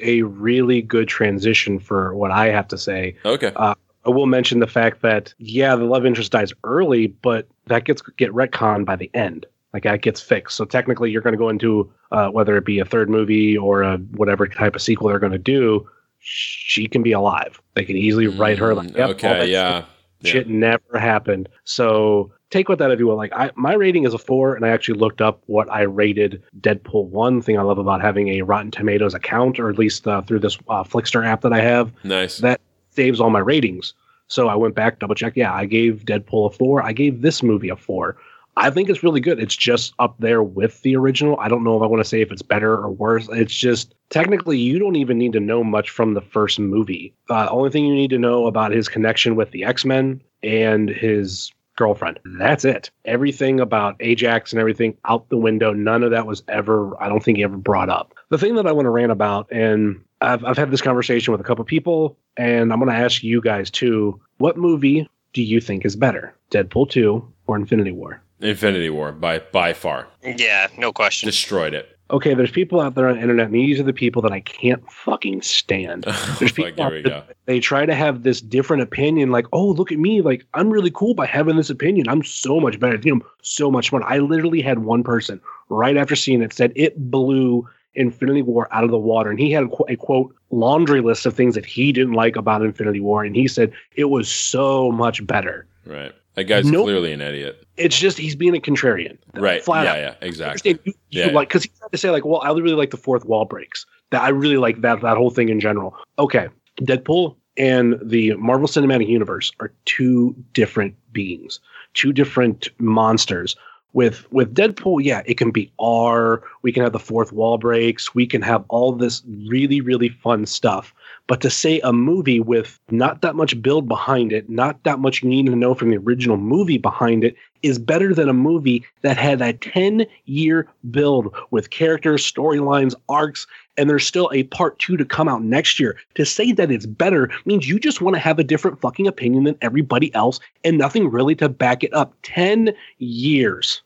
[0.03, 3.17] a really good transition for what I have to say.
[3.25, 3.53] Okay.
[3.55, 3.75] Uh,
[4.07, 8.03] I will mention the fact that yeah, the love interest dies early, but that gets
[8.17, 9.47] get retconned by the end.
[9.73, 10.57] Like that gets fixed.
[10.57, 13.83] So technically, you're going to go into uh, whether it be a third movie or
[13.83, 15.89] a whatever type of sequel they're going to do.
[16.21, 17.61] She can be alive.
[17.75, 19.85] They can easily write her like, yep, okay, yeah.
[20.21, 20.31] yeah.
[20.31, 21.49] shit never happened.
[21.65, 23.17] So take with that if you will.
[23.17, 26.43] Like I, my rating is a four, and I actually looked up what I rated
[26.61, 27.41] Deadpool one.
[27.41, 30.59] Thing I love about having a Rotten Tomatoes account, or at least uh, through this
[30.69, 32.39] uh, Flixster app that I have, Nice.
[32.39, 33.95] that saves all my ratings.
[34.27, 35.33] So I went back, double check.
[35.37, 36.83] Yeah, I gave Deadpool a four.
[36.83, 38.17] I gave this movie a four.
[38.57, 39.39] I think it's really good.
[39.39, 41.39] It's just up there with the original.
[41.39, 43.29] I don't know if I want to say if it's better or worse.
[43.31, 47.15] It's just technically you don't even need to know much from the first movie.
[47.29, 50.89] Uh, only thing you need to know about his connection with the X Men and
[50.89, 52.19] his girlfriend.
[52.39, 52.91] That's it.
[53.07, 55.73] Everything about Ajax and everything out the window.
[55.73, 57.01] None of that was ever.
[57.03, 58.15] I don't think he ever brought up.
[58.29, 61.41] The thing that I want to rant about, and I've I've had this conversation with
[61.41, 64.21] a couple people, and I'm going to ask you guys too.
[64.39, 68.23] What movie do you think is better, Deadpool two or Infinity War?
[68.41, 71.27] Infinity War by by far Yeah, no question.
[71.27, 71.97] destroyed it.
[72.11, 74.41] Okay, there's people out there on the internet, and these are the people that I
[74.41, 76.03] can't fucking stand.
[76.41, 77.23] There's Fuck, people here out we there go.
[77.47, 80.91] they try to have this different opinion like oh look at me like i'm really
[80.93, 84.19] cool by having this opinion i'm so much better you know so much fun i
[84.19, 88.91] literally had one person right after seeing it said it blew infinity war out of
[88.91, 91.93] the water and he had a, qu- a quote laundry list of things that he
[91.93, 96.13] didn't like about infinity war and he said it was so much better Right.
[96.35, 96.85] That guy's Nope.
[96.85, 97.65] clearly an idiot.
[97.77, 99.63] it's just he's being a contrarian Right.
[99.65, 99.99] flat yeah, out.
[99.99, 100.79] yeah, exactly.
[100.85, 101.27] you, you Yeah.
[101.29, 103.85] like because he tried to say like, well, I really like the fourth wall breaks.
[104.11, 105.95] That I really like that that whole thing in general.
[106.19, 106.49] Okay,
[106.83, 111.59] Deadpool and the Marvel Cinematic Universe are two different beings,
[111.95, 113.57] two different monsters.
[113.93, 118.15] With with Deadpool, yeah, it can be R We can have the fourth wall breaks.
[118.15, 120.95] We can have all this really, really fun stuff.
[121.31, 125.23] But to say a movie with not that much build behind it, not that much
[125.23, 128.85] you need to know from the original movie behind it, is better than a movie
[129.03, 134.81] that had a 10 year build with characters, storylines, arcs, and there's still a part
[134.81, 135.97] two to come out next year.
[136.17, 139.45] To say that it's better means you just want to have a different fucking opinion
[139.45, 142.13] than everybody else and nothing really to back it up.
[142.25, 143.83] 10 years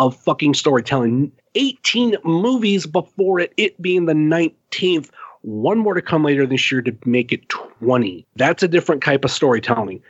[0.00, 5.10] of fucking storytelling, 18 movies before it, it being the 19th
[5.42, 8.26] one more to come later this year to make it 20.
[8.36, 10.02] That's a different type of storytelling.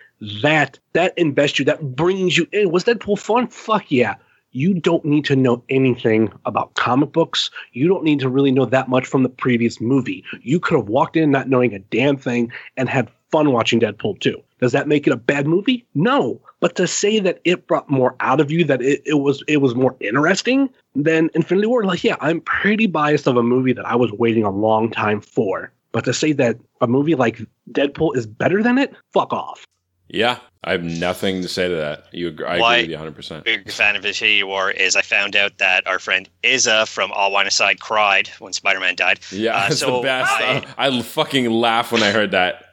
[0.43, 2.71] That that invests you, that brings you in.
[2.71, 3.47] Was Deadpool fun?
[3.49, 4.15] Fuck yeah.
[4.53, 7.51] You don't need to know anything about comic books.
[7.73, 10.25] You don't need to really know that much from the previous movie.
[10.43, 14.21] You could have walked in not knowing a damn thing and had fun watching Deadpool
[14.21, 14.43] 2.
[14.61, 15.87] Does that make it a bad movie?
[15.95, 16.41] No.
[16.61, 19.59] But to say that it brought more out of you, that it, it was it
[19.59, 23.87] was more interesting than Infinity War, like yeah, I'm pretty biased of a movie that
[23.87, 25.71] I was waiting a long time for.
[25.93, 27.41] But to say that a movie like
[27.71, 29.65] Deadpool is better than it, fuck off.
[30.11, 32.05] Yeah, I have nothing to say to that.
[32.13, 33.15] You, agree, I Why- agree with you 100.
[33.15, 37.13] percent Big fan of Infinity War is I found out that our friend Izza from
[37.13, 39.21] All Wine Aside cried when Spider Man died.
[39.31, 40.33] Yeah, Uh, it's so the best.
[40.33, 42.68] I- I, fucking laugh when I heard that.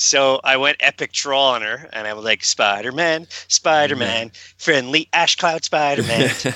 [0.00, 4.28] So I went epic troll on her, and I was like, Spider Man, Spider Man,
[4.28, 4.54] mm-hmm.
[4.56, 6.30] friendly Ash Cloud Spider Man.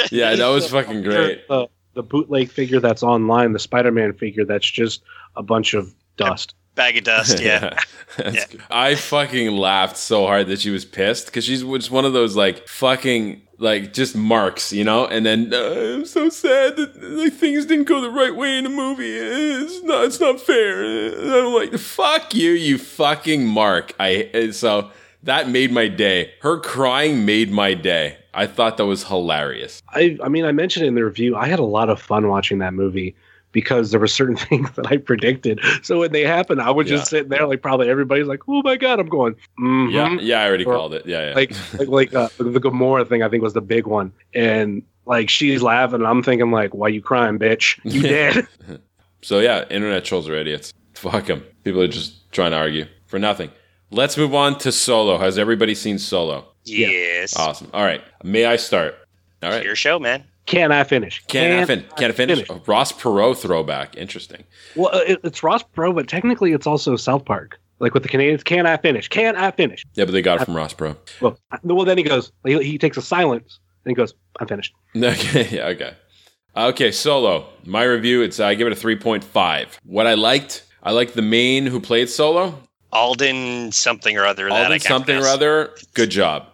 [0.10, 1.46] Yeah, that was fucking great.
[1.46, 5.02] The, the bootleg figure that's online, the Spider-Man figure that's just
[5.36, 6.54] a bunch of dust.
[6.80, 7.78] Bag of dust, yeah.
[8.16, 8.44] That's Yeah.
[8.50, 8.62] good.
[8.70, 12.34] I fucking laughed so hard that she was pissed because she's just one of those
[12.36, 15.06] like fucking like just marks, you know.
[15.06, 18.64] And then uh, I'm so sad that like things didn't go the right way in
[18.64, 19.14] the movie.
[19.16, 20.04] It's not.
[20.06, 20.82] It's not fair.
[20.82, 23.92] Uh, I'm like, fuck you, you fucking mark.
[24.00, 24.90] I so
[25.22, 26.32] that made my day.
[26.40, 28.16] Her crying made my day.
[28.32, 29.82] I thought that was hilarious.
[29.90, 31.36] I, I mean, I mentioned it in the review.
[31.36, 33.14] I had a lot of fun watching that movie
[33.52, 35.60] because there were certain things that I predicted.
[35.82, 36.96] So when they happened, I was Yeah.
[36.98, 40.42] just sitting there, like probably everybody's like, "Oh my god!" I'm going, mm Yeah, yeah.
[40.42, 41.06] I already Or- called it.
[41.06, 41.34] Yeah, yeah.
[41.34, 43.22] like like like uh, the Gamora thing.
[43.22, 46.88] I think was the big one, and like she's laughing, and I'm thinking like, "Why
[46.88, 47.78] you crying, bitch?
[47.84, 48.46] You dead?"
[49.22, 50.72] So yeah, internet trolls are idiots.
[50.94, 51.44] Fuck them.
[51.62, 53.50] People are just trying to argue for nothing.
[53.90, 55.18] Let's move on to Solo.
[55.18, 56.46] Has everybody seen Solo?
[56.64, 57.36] yes.
[57.36, 57.68] Awesome.
[57.74, 58.02] All right.
[58.24, 58.94] May I start?
[59.42, 59.62] All right.
[59.62, 60.24] Your show, man.
[60.50, 61.22] Can I finish?
[61.28, 62.50] Can I, fin- can I finish?
[62.50, 63.96] A Ross Perot throwback.
[63.96, 64.42] Interesting.
[64.74, 67.60] Well, uh, it, it's Ross Perot, but technically it's also South Park.
[67.78, 69.06] Like with the Canadians, can I finish?
[69.06, 69.84] Can I finish?
[69.94, 70.96] Yeah, but they got it from Ross Perot.
[71.20, 72.32] Well, well, then he goes.
[72.44, 75.48] He, he takes a silence and he goes, "I'm finished." Okay.
[75.52, 75.66] Yeah.
[75.68, 75.94] Okay.
[76.56, 76.90] Okay.
[76.90, 77.46] Solo.
[77.64, 78.20] My review.
[78.22, 79.78] It's I give it a three point five.
[79.84, 80.64] What I liked.
[80.82, 82.60] I liked the main who played Solo.
[82.92, 84.48] Alden something or other.
[84.48, 85.70] that I Alden can't something or other.
[85.94, 86.48] Good job.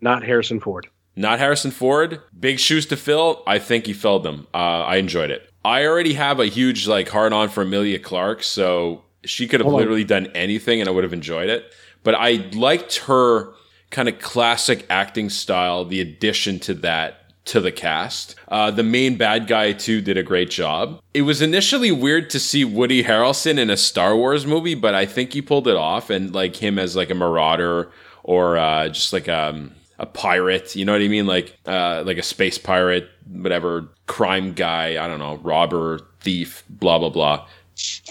[0.00, 0.86] Not Harrison Ford.
[1.20, 2.22] Not Harrison Ford.
[2.38, 3.42] Big shoes to fill.
[3.46, 4.46] I think he filled them.
[4.54, 5.48] Uh, I enjoyed it.
[5.62, 9.66] I already have a huge like hard on for Emilia Clarke, so she could have
[9.66, 9.80] Hold on.
[9.80, 11.74] literally done anything and I would have enjoyed it.
[12.02, 13.52] But I liked her
[13.90, 18.34] kind of classic acting style, the addition to that to the cast.
[18.48, 21.02] Uh, the main bad guy too did a great job.
[21.12, 25.04] It was initially weird to see Woody Harrelson in a Star Wars movie, but I
[25.04, 27.90] think he pulled it off and like him as like a marauder
[28.22, 30.74] or uh, just like um, a pirate.
[30.74, 31.26] You know what I mean?
[31.26, 35.02] Like uh, like a space pirate, whatever crime guy.
[35.02, 37.46] I don't know, robber, thief, blah blah blah.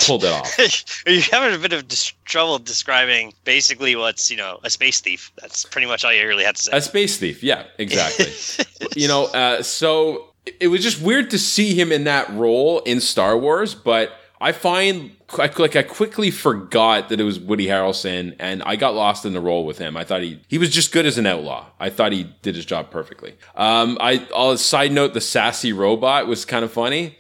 [0.06, 1.04] Pulled it off.
[1.08, 5.32] You're having a bit of dis- trouble describing basically what's you know a space thief.
[5.41, 6.71] That's pretty much all you really had to say.
[6.78, 7.43] A space thief.
[7.43, 8.28] Yeah, exactly.
[8.95, 13.02] you know, uh, so it was just weird to see him in that role in
[13.02, 18.36] Star Wars, but I find I- like I quickly forgot that it was Woody Harrelson,
[18.39, 19.97] and I got lost in the role with him.
[19.97, 21.65] I thought he he was just good as an outlaw.
[21.80, 23.36] I thought he did his job perfectly.
[23.56, 27.17] Um, I I'll side note the sassy robot was kind of funny.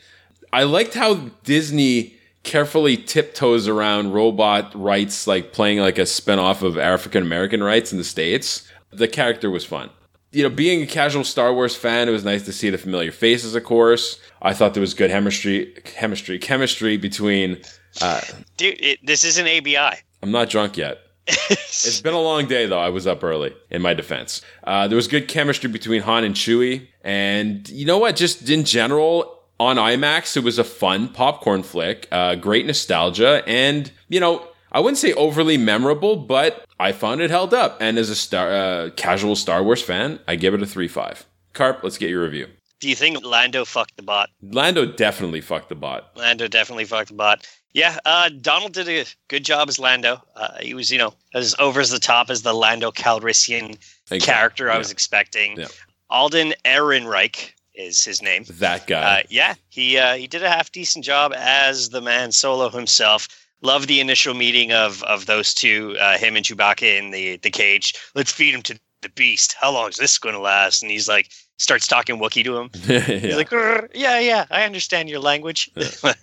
[0.53, 6.77] I liked how Disney carefully tiptoes around robot rights, like playing like a spinoff of
[6.77, 8.65] African American rights in the States.
[8.91, 9.89] The character was fun.
[10.31, 13.11] You know, being a casual Star Wars fan, it was nice to see the familiar
[13.11, 14.19] faces, of course.
[14.41, 17.61] I thought there was good chemistry, chemistry, chemistry between.
[18.01, 18.21] Uh,
[18.57, 19.99] Dude, it, this isn't ABI.
[20.21, 20.99] I'm not drunk yet.
[21.51, 22.79] It's been a long day, though.
[22.79, 24.41] I was up early, in my defense.
[24.65, 26.87] Uh, there was good chemistry between Han and Chewie.
[27.03, 28.17] And you know what?
[28.17, 33.43] Just in general, on IMAX, it was a fun popcorn flick, uh, great nostalgia.
[33.47, 37.77] And, you know, I wouldn't say overly memorable, but I found it held up.
[37.79, 41.25] And as a star, uh, casual Star Wars fan, I give it a 3 5.
[41.53, 42.47] Karp, let's get your review.
[42.79, 44.29] Do you think Lando fucked the bot?
[44.41, 46.11] Lando definitely fucked the bot.
[46.15, 47.45] Lando definitely fucked the bot.
[47.73, 50.23] Yeah, uh, Donald did a good job as Lando.
[50.35, 53.77] Uh, he was, you know, as over as the top as the Lando Calrissian
[54.11, 54.19] Exactly.
[54.21, 54.77] character I Yeah.
[54.79, 55.59] was expecting.
[55.59, 55.67] Yeah.
[56.09, 58.45] Alden Ehrenreich is his name.
[58.49, 59.19] That guy.
[59.19, 63.27] Uh, yeah, he uh, he did a half decent job as the man Solo himself.
[63.61, 67.51] Love the initial meeting of of those two, uh, him and Chewbacca in the the
[67.51, 67.93] cage.
[68.15, 69.55] Let's feed him to the beast.
[69.59, 70.81] How long is this going to last?
[70.81, 71.29] And he's like,
[71.59, 72.69] starts talking Wookiee to him.
[72.73, 73.35] He's yeah.
[73.35, 73.51] like,
[73.93, 75.69] yeah, yeah, I understand your language.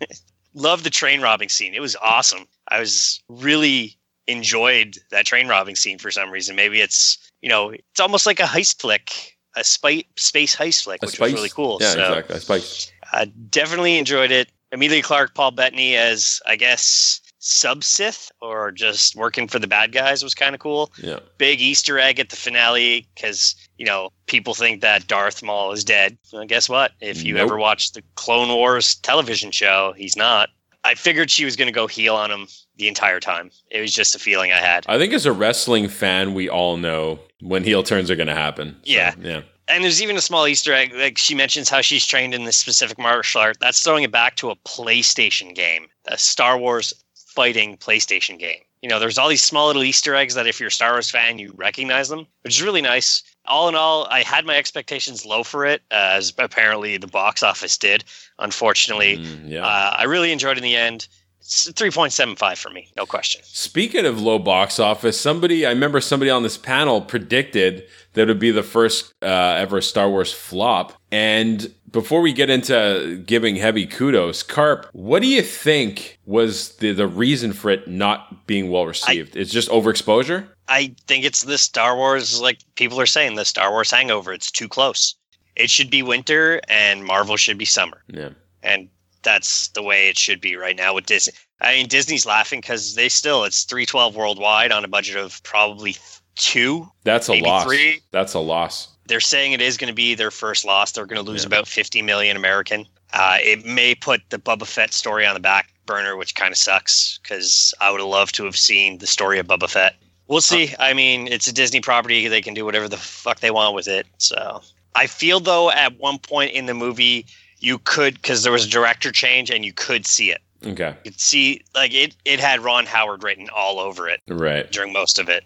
[0.54, 1.74] Love the train robbing scene.
[1.74, 2.46] It was awesome.
[2.68, 3.96] I was really
[4.26, 6.56] enjoyed that train robbing scene for some reason.
[6.56, 11.02] Maybe it's you know, it's almost like a heist flick, a spy, space heist flick,
[11.02, 11.32] A which spice?
[11.32, 11.78] was really cool.
[11.80, 12.36] Yeah, so exactly.
[12.36, 12.92] A spice.
[13.12, 14.50] I definitely enjoyed it.
[14.72, 19.92] Emilia Clarke, Paul Bettany as I guess sub Sith or just working for the bad
[19.92, 20.92] guys was kind of cool.
[20.98, 21.20] Yeah.
[21.38, 25.84] Big Easter egg at the finale because you know people think that Darth Maul is
[25.84, 26.16] dead.
[26.32, 26.92] Well, guess what?
[27.00, 27.46] If you Nope.
[27.46, 30.48] ever watched the Clone Wars television show, he's not.
[30.84, 33.50] I figured she was going to go heel on him the entire time.
[33.70, 34.84] It was just a feeling I had.
[34.88, 38.34] I think as a wrestling fan, we all know when heel turns are going to
[38.34, 38.76] happen.
[38.84, 39.14] So, Yeah.
[39.20, 39.40] Yeah.
[39.66, 40.94] and there's even a small Easter egg.
[40.94, 43.56] Like she mentions how she's trained in this specific martial art.
[43.60, 48.60] That's throwing it back to a PlayStation game, a Star Wars fighting PlayStation game.
[48.82, 51.10] You know, there's all these small little Easter eggs that if you're a Star Wars
[51.10, 53.24] fan, you recognize them, which is really nice.
[53.48, 57.76] All in all, I had my expectations low for it, as apparently the box office
[57.78, 58.04] did.
[58.38, 59.64] Unfortunately, Mm, yeah.
[59.66, 61.08] uh, I really enjoyed it in the end.
[61.40, 63.40] It's 3.75 for me, no question.
[63.44, 68.26] Speaking of low box office, somebody I remember somebody on this panel predicted that it
[68.28, 70.94] would be the first uh, ever Star Wars flop.
[71.12, 76.92] And before we get into giving heavy kudos, Karp, what do you think was the,
[76.92, 79.34] the reason for it not being well received?
[79.34, 80.46] it's just overexposure.
[80.68, 84.34] I think it's the Star Wars, like people are saying, the Star Wars hangover.
[84.34, 85.14] It's too close.
[85.54, 88.02] It should be winter, and Marvel should be summer.
[88.08, 88.28] Yeah.
[88.62, 88.90] and
[89.22, 91.32] that's the way it should be right now with Disney.
[91.62, 95.42] I mean, Disney's laughing because they still it's three twelve worldwide on a budget of
[95.44, 95.96] probably
[96.36, 96.88] two.
[97.04, 97.64] That's a loss.
[97.64, 98.02] three.
[98.10, 98.95] That's a loss.
[99.08, 100.92] They're saying it is going to be their first loss.
[100.92, 101.48] They're going to lose Yeah.
[101.48, 102.86] about fifty million American.
[103.12, 106.58] Uh, it may put the Boba Fett story on the back burner, which kind of
[106.58, 109.94] sucks because I would have loved to have seen the story of Boba Fett.
[110.28, 110.74] We'll see.
[110.80, 113.86] I mean, it's a Disney property; they can do whatever the fuck they want with
[113.88, 114.06] it.
[114.18, 114.60] So,
[114.96, 117.26] I feel though at one point in the movie
[117.60, 120.42] you could because there was a director change and you could see it.
[120.66, 120.94] Okay.
[121.04, 122.16] You could see like it.
[122.24, 124.70] It had Ron Howard written all over it Right.
[124.72, 125.44] during most of it.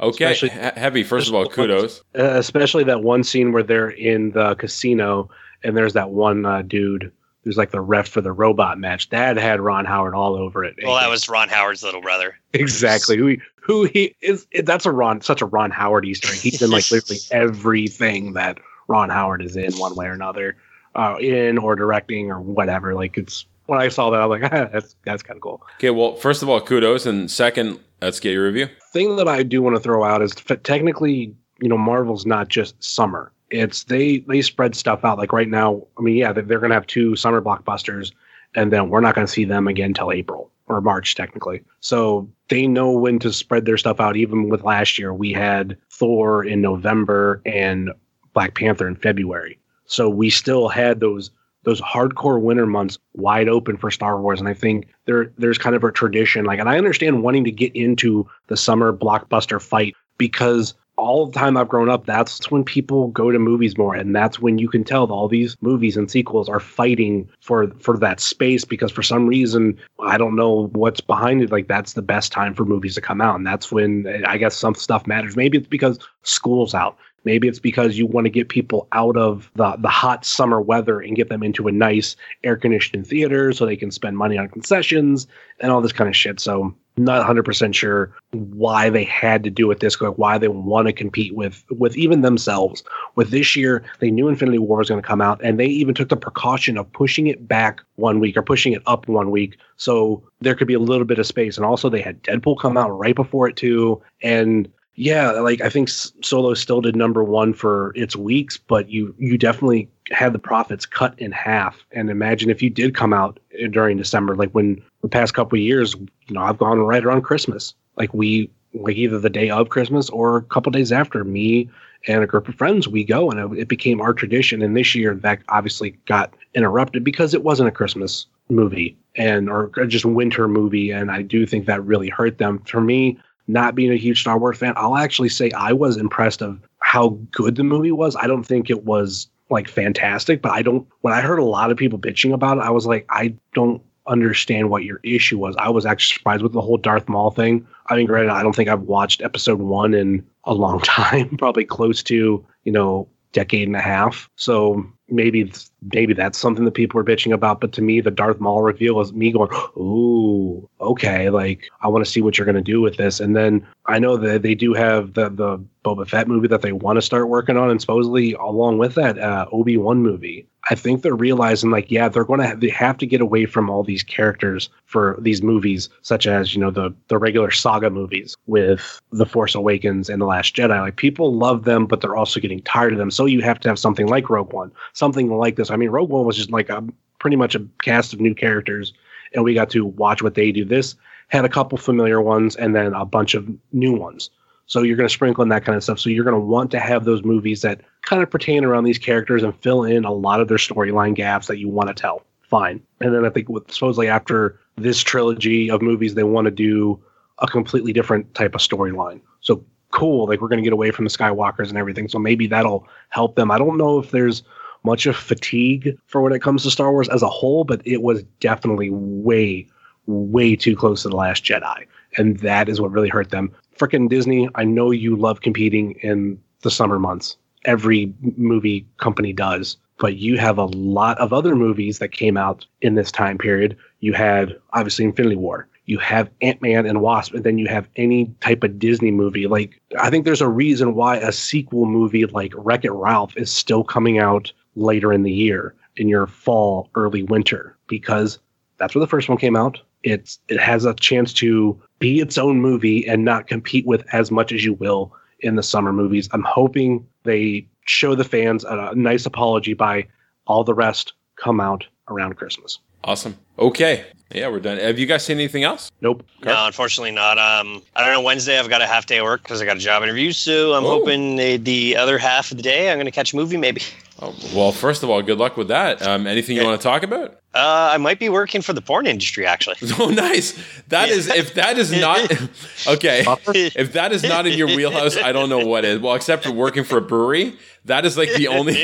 [0.00, 0.32] Okay.
[0.32, 1.02] Especially- He- heavy.
[1.02, 2.00] First of all, kudos.
[2.18, 5.28] Uh, especially that one scene where they're in the casino
[5.64, 7.12] and there's that one uh, dude
[7.44, 9.08] who's like the ref for the robot match.
[9.10, 10.74] That had Ron Howard all over it.
[10.82, 12.34] Well, that was Ron Howard's little brother.
[12.52, 14.46] exactly who he, who he is.
[14.64, 16.38] That's a Ron, such a Ron Howard Easter egg.
[16.38, 20.56] He's in like literally everything that Ron Howard is in, one way or another,
[20.94, 22.94] uh, in or directing or whatever.
[22.94, 25.62] Like it's when I saw that, I was like, ah, that's that's kind of cool.
[25.76, 25.90] Okay.
[25.90, 28.68] Well, first of all, kudos, and second, let's get your review.
[28.92, 32.82] thing that I do want to throw out is technically, you know, Marvel's not just
[32.82, 33.32] summer.
[33.50, 35.18] It's they they spread stuff out.
[35.18, 38.12] Like right now, I mean, yeah, they're, they're going to have two summer blockbusters,
[38.54, 41.62] and then we're not going to see them again till April or March, technically.
[41.80, 44.16] So they know when to spread their stuff out.
[44.16, 47.92] Even with last year, we had Thor in November and
[48.34, 49.58] Black Panther in February.
[49.86, 51.30] So we still had those
[51.66, 54.38] those hardcore winter months wide open for Star Wars.
[54.38, 56.44] And I think there there's kind of a tradition.
[56.44, 61.38] Like, and I understand wanting to get into the summer blockbuster fight because all the
[61.38, 64.68] time I've grown up, that's when people go to movies more, and that's when you
[64.68, 69.02] can tell all these movies and sequels are fighting for for that space because for
[69.02, 71.50] some reason I don't know what's behind it.
[71.50, 74.56] Like that's the best time for movies to come out, and that's when I guess
[74.56, 75.36] some stuff matters.
[75.36, 76.96] Maybe it's because school's out.
[77.26, 81.00] Maybe it's because you want to get people out of the, the hot summer weather
[81.00, 84.48] and get them into a nice air conditioned theater so they can spend money on
[84.48, 85.26] concessions
[85.58, 86.38] and all this kind of shit.
[86.38, 90.86] So not 100% sure why they had to do it this way, why they want
[90.86, 92.84] to compete with with even themselves.
[93.16, 95.94] With this year, they knew Infinity War was going to come out and they even
[95.94, 99.58] took the precaution of pushing it back one week or pushing it up one week
[99.76, 101.56] so there could be a little bit of space.
[101.56, 105.68] And also they had Deadpool come out right before it too and yeah, like I
[105.68, 110.38] think Solo still did number one for its weeks, but you you definitely had the
[110.38, 111.84] profits cut in half.
[111.92, 115.56] And imagine if you did come out eh, during December, like when the past couple
[115.56, 117.74] of years, you know, I've gone right around Christmas.
[117.96, 121.24] Like we like either the day of Christmas or a couple days after.
[121.24, 121.68] Me
[122.06, 124.62] and a group of friends, we go, and it, it became our tradition.
[124.62, 129.68] And this year, that obviously got interrupted because it wasn't a Christmas movie and or
[129.86, 132.60] just winter movie, and I do think that really hurt them.
[132.60, 136.42] For me, not being a huge Star Wars fan, I'll actually say I was impressed
[136.42, 138.16] of how good the movie was.
[138.16, 141.70] I don't think it was like fantastic, but I don't when I heard a lot
[141.70, 145.56] of people bitching about it, I was like, I don't understand what your issue was.
[145.58, 147.66] I was actually surprised with the whole Darth Maul thing.
[147.86, 151.64] I mean, granted, I don't think I've watched episode one in a long time, probably
[151.64, 154.30] close to, you know, decade and a half.
[154.36, 155.52] So maybe
[155.92, 157.60] maybe that's something that people are bitching about.
[157.60, 162.04] But to me, the Darth Maul reveal was me going, "Ooh, okay." Like I want
[162.04, 163.20] to see what you're going to do with this.
[163.20, 166.72] And then I know that they do have the the Boba Fett movie that they
[166.72, 170.46] want to start working on, and supposedly along with that uh, Obi Wan movie.
[170.68, 173.46] I think they're realizing like, yeah, they're going to have, they have to get away
[173.46, 177.88] from all these characters for these movies, such as you know the the regular saga
[177.88, 180.80] movies with the Force Awakens and the Last Jedi.
[180.80, 183.10] Like people love them, but they're also getting tired of them.
[183.10, 185.70] So you have to have something like Rogue One, something like this.
[185.70, 186.84] I mean, Rogue One was just like a
[187.20, 188.92] pretty much a cast of new characters,
[189.34, 190.64] and we got to watch what they do.
[190.64, 190.96] This
[191.28, 194.30] had a couple familiar ones and then a bunch of new ones.
[194.66, 195.98] So you're going to sprinkle in that kind of stuff.
[196.00, 198.98] So you're going to want to have those movies that kind of pertain around these
[198.98, 202.22] characters and fill in a lot of their storyline gaps that you want to tell.
[202.42, 202.82] Fine.
[203.00, 207.02] And then I think with supposedly after this trilogy of movies, they want to do
[207.38, 209.20] a completely different type of storyline.
[209.40, 210.26] So cool.
[210.26, 212.08] Like we're going to get away from the Skywalkers and everything.
[212.08, 213.50] So maybe that'll help them.
[213.50, 214.42] I don't know if there's
[214.84, 218.02] much of fatigue for when it comes to Star Wars as a whole, but it
[218.02, 219.66] was definitely way,
[220.06, 221.86] way too close to the Last Jedi,
[222.16, 223.52] and that is what really hurt them.
[223.78, 227.36] Frickin' Disney, I know you love competing in the summer months.
[227.64, 232.66] Every movie company does, but you have a lot of other movies that came out
[232.80, 233.76] in this time period.
[234.00, 235.68] You had obviously Infinity War.
[235.84, 239.46] You have Ant Man and Wasp, and then you have any type of Disney movie.
[239.46, 243.52] Like, I think there's a reason why a sequel movie like Wreck It Ralph is
[243.52, 248.38] still coming out later in the year, in your fall, early winter, because
[248.78, 249.80] that's where the first one came out.
[250.06, 254.30] It's it has a chance to be its own movie and not compete with as
[254.30, 256.28] much as you will in the summer movies.
[256.32, 260.06] I'm hoping they show the fans a, nice apology by
[260.46, 262.78] all the rest come out around Christmas.
[263.02, 263.36] Awesome.
[263.58, 264.04] Okay.
[264.34, 264.78] Yeah, we're done.
[264.78, 265.90] Have you guys seen anything else?
[266.00, 266.26] Nope.
[266.44, 267.38] No, unfortunately not.
[267.38, 268.20] Um, I don't know.
[268.22, 270.32] Wednesday I've got a half day of work because I got a job interview.
[270.32, 270.88] So I'm Oh.
[270.88, 273.82] hoping the, the other half of the day I'm going to catch a movie maybe.
[274.20, 276.02] Oh, well, first of all, good luck with that.
[276.02, 277.34] Um, anything you want to talk about?
[277.54, 279.76] Uh, I might be working for the porn industry actually.
[279.98, 280.60] Oh, nice.
[280.88, 282.18] That is if that is not
[282.88, 283.24] okay.
[283.76, 286.00] If that is not in your wheelhouse, I don't know what is.
[286.00, 288.82] Well, except for working for a brewery, that is like the only.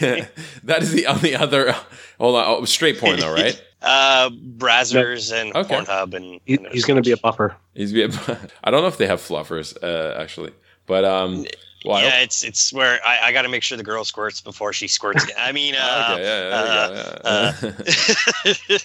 [0.63, 1.75] that is the only other.
[2.21, 3.61] Hold on, oh, straight porn though, right?
[3.83, 5.75] Uh, Brazzers and Okay.
[5.75, 7.57] Pornhub and, He, and he's going to be a buffer.
[7.75, 7.93] He's.
[8.65, 10.53] I don't know if they have fluffers uh, actually,
[10.87, 11.45] but um.
[11.85, 14.73] Well, yeah, it's it's where I, I got to make sure the girl squirts before
[14.73, 15.27] she squirts.
[15.37, 17.67] I mean, uh, okay, yeah, yeah, uh, go,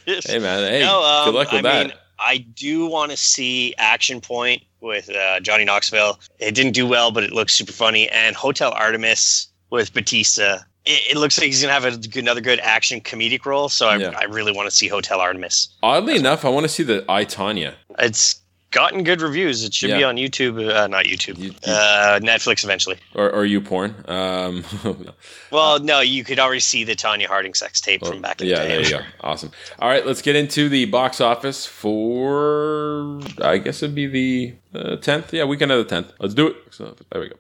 [0.04, 0.22] yeah.
[0.26, 1.88] hey man, hey, no, um, good luck with I that.
[1.90, 6.20] Mean, I do want to see Action Point with uh, Johnny Knoxville.
[6.40, 8.10] It didn't do well, but it looks super funny.
[8.10, 10.60] And Hotel Artemis with Batista.
[10.88, 13.70] It, it looks like he's gonna have a, another good action comedic role.
[13.70, 14.18] So I, Yeah.
[14.18, 15.68] I really want to see Hotel Artemis.
[15.84, 17.74] Oddly enough, I want to see the I Tonya.
[18.00, 18.40] It's
[18.72, 19.64] gotten good reviews.
[19.64, 22.98] It should be on YouTube, uh, not YouTube, You- you- uh, Netflix eventually.
[23.16, 23.96] or or you porn.
[24.08, 24.64] Um,
[25.52, 28.56] Well, no, you could already see the Tonya Harding sex tape from back in yeah,
[28.56, 28.68] the day.
[28.68, 29.04] there I'm you go.
[29.22, 29.52] Awesome.
[29.80, 33.22] All right, let's get into the box office for.
[33.42, 35.34] I guess it'd be the uh, tenth.
[35.34, 36.12] yeah, weekend of the tenth.
[36.20, 36.56] Let's do it.
[36.72, 37.38] So, there we go.